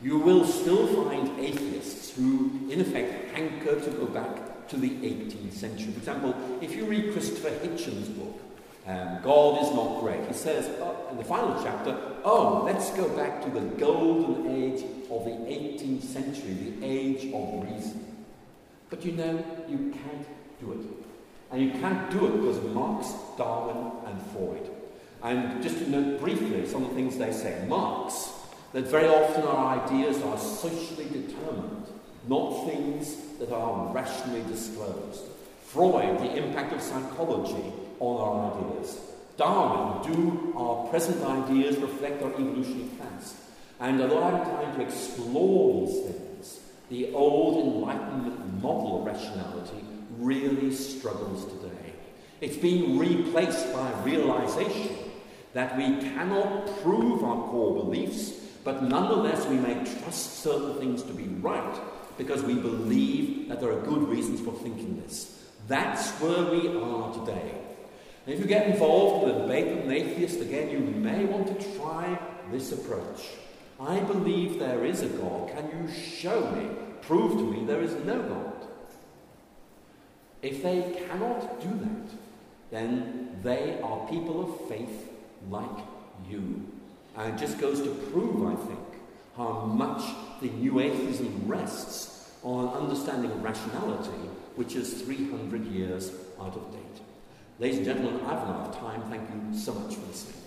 You 0.00 0.18
will 0.18 0.44
still 0.44 0.86
find 0.86 1.40
atheists 1.40 2.14
who, 2.14 2.68
in 2.70 2.80
effect, 2.80 3.34
hanker 3.34 3.80
to 3.80 3.90
go 3.90 4.06
back 4.06 4.68
to 4.68 4.76
the 4.76 4.90
18th 4.90 5.54
century. 5.54 5.92
For 5.92 5.98
example, 5.98 6.34
if 6.60 6.76
you 6.76 6.84
read 6.84 7.12
Christopher 7.12 7.50
Hitchens' 7.50 8.16
book, 8.16 8.41
um, 8.86 9.20
God 9.22 9.62
is 9.62 9.70
not 9.72 10.00
great. 10.00 10.26
He 10.26 10.34
says 10.34 10.68
oh, 10.80 11.06
in 11.10 11.16
the 11.16 11.24
final 11.24 11.62
chapter, 11.62 11.96
oh, 12.24 12.62
let's 12.64 12.90
go 12.90 13.08
back 13.10 13.42
to 13.44 13.50
the 13.50 13.60
golden 13.60 14.50
age 14.50 14.82
of 15.10 15.24
the 15.24 15.30
18th 15.30 16.02
century, 16.02 16.52
the 16.52 16.84
age 16.84 17.32
of 17.32 17.62
reason. 17.62 18.24
But 18.90 19.04
you 19.04 19.12
know, 19.12 19.44
you 19.68 19.92
can't 19.92 20.26
do 20.60 20.72
it. 20.72 20.80
And 21.52 21.62
you 21.62 21.70
can't 21.80 22.10
do 22.10 22.26
it 22.26 22.36
because 22.38 22.56
of 22.56 22.74
Marx, 22.74 23.12
Darwin, 23.38 23.92
and 24.06 24.20
Freud. 24.32 24.68
And 25.22 25.62
just 25.62 25.78
to 25.78 25.88
note 25.88 26.20
briefly 26.20 26.66
some 26.66 26.82
of 26.82 26.88
the 26.88 26.94
things 26.96 27.16
they 27.18 27.32
say. 27.32 27.64
Marx, 27.68 28.30
that 28.72 28.86
very 28.86 29.06
often 29.06 29.44
our 29.44 29.84
ideas 29.84 30.20
are 30.22 30.38
socially 30.38 31.04
determined, 31.04 31.86
not 32.26 32.66
things 32.66 33.16
that 33.38 33.52
are 33.52 33.92
rationally 33.92 34.42
disclosed. 34.48 35.22
Freud, 35.66 36.18
the 36.18 36.36
impact 36.36 36.72
of 36.72 36.82
psychology 36.82 37.72
on 38.00 38.20
our 38.20 38.70
ideas. 38.72 38.98
Darwin, 39.36 40.12
do 40.12 40.54
our 40.56 40.86
present 40.88 41.22
ideas 41.24 41.76
reflect 41.78 42.22
our 42.22 42.30
evolutionary 42.30 42.88
past? 43.00 43.36
And 43.80 44.00
although 44.00 44.22
I'm 44.22 44.44
trying 44.44 44.76
to 44.76 44.82
explore 44.82 45.86
these 45.86 46.00
things, 46.04 46.60
the 46.90 47.12
old 47.12 47.66
Enlightenment 47.66 48.62
model 48.62 49.00
of 49.00 49.06
rationality 49.06 49.84
really 50.18 50.72
struggles 50.72 51.44
today. 51.46 51.94
It's 52.40 52.56
being 52.56 52.98
replaced 52.98 53.72
by 53.72 53.90
realization 54.02 54.96
that 55.54 55.76
we 55.76 55.96
cannot 56.00 56.66
prove 56.82 57.24
our 57.24 57.48
core 57.48 57.84
beliefs, 57.84 58.32
but 58.64 58.82
nonetheless 58.82 59.46
we 59.46 59.56
may 59.56 59.74
trust 59.74 60.42
certain 60.42 60.78
things 60.78 61.02
to 61.02 61.12
be 61.12 61.24
right 61.40 61.80
because 62.18 62.42
we 62.42 62.54
believe 62.54 63.48
that 63.48 63.60
there 63.60 63.72
are 63.72 63.80
good 63.82 64.08
reasons 64.08 64.40
for 64.40 64.52
thinking 64.52 65.00
this. 65.02 65.42
That's 65.68 66.10
where 66.20 66.50
we 66.50 66.68
are 66.68 67.12
today. 67.14 67.61
If 68.26 68.38
you 68.38 68.46
get 68.46 68.68
involved 68.68 69.28
in 69.28 69.34
a 69.34 69.38
debate 69.40 69.66
with 69.66 69.84
an 69.84 69.92
atheist, 69.92 70.40
again, 70.40 70.70
you 70.70 70.78
may 70.78 71.24
want 71.24 71.48
to 71.48 71.76
try 71.76 72.18
this 72.52 72.70
approach. 72.70 73.30
I 73.80 73.98
believe 74.00 74.60
there 74.60 74.84
is 74.84 75.02
a 75.02 75.08
God. 75.08 75.50
Can 75.50 75.68
you 75.70 75.92
show 75.92 76.50
me, 76.52 76.68
prove 77.00 77.32
to 77.38 77.50
me 77.50 77.64
there 77.64 77.82
is 77.82 77.94
no 78.04 78.22
God? 78.22 78.68
If 80.40 80.62
they 80.62 81.04
cannot 81.08 81.60
do 81.60 81.68
that, 81.68 82.14
then 82.70 83.38
they 83.42 83.80
are 83.80 84.08
people 84.08 84.42
of 84.44 84.68
faith 84.68 85.10
like 85.50 85.78
you. 86.28 86.64
And 87.16 87.34
it 87.34 87.38
just 87.38 87.58
goes 87.58 87.82
to 87.82 87.90
prove, 87.90 88.46
I 88.46 88.54
think, 88.66 88.78
how 89.36 89.64
much 89.66 90.02
the 90.40 90.48
new 90.48 90.78
atheism 90.80 91.42
rests 91.46 92.30
on 92.42 92.68
understanding 92.68 93.42
rationality, 93.42 94.28
which 94.56 94.74
is 94.74 95.02
300 95.02 95.66
years 95.66 96.12
out 96.40 96.56
of 96.56 96.72
date. 96.72 96.81
Ladies 97.62 97.76
and 97.76 97.86
gentlemen, 97.86 98.20
I've 98.26 98.42
run 98.42 98.56
out 98.56 98.70
of 98.70 98.76
time. 98.76 99.02
Thank 99.08 99.22
you 99.30 99.56
so 99.56 99.72
much 99.72 99.94
for 99.94 100.04
listening. 100.08 100.41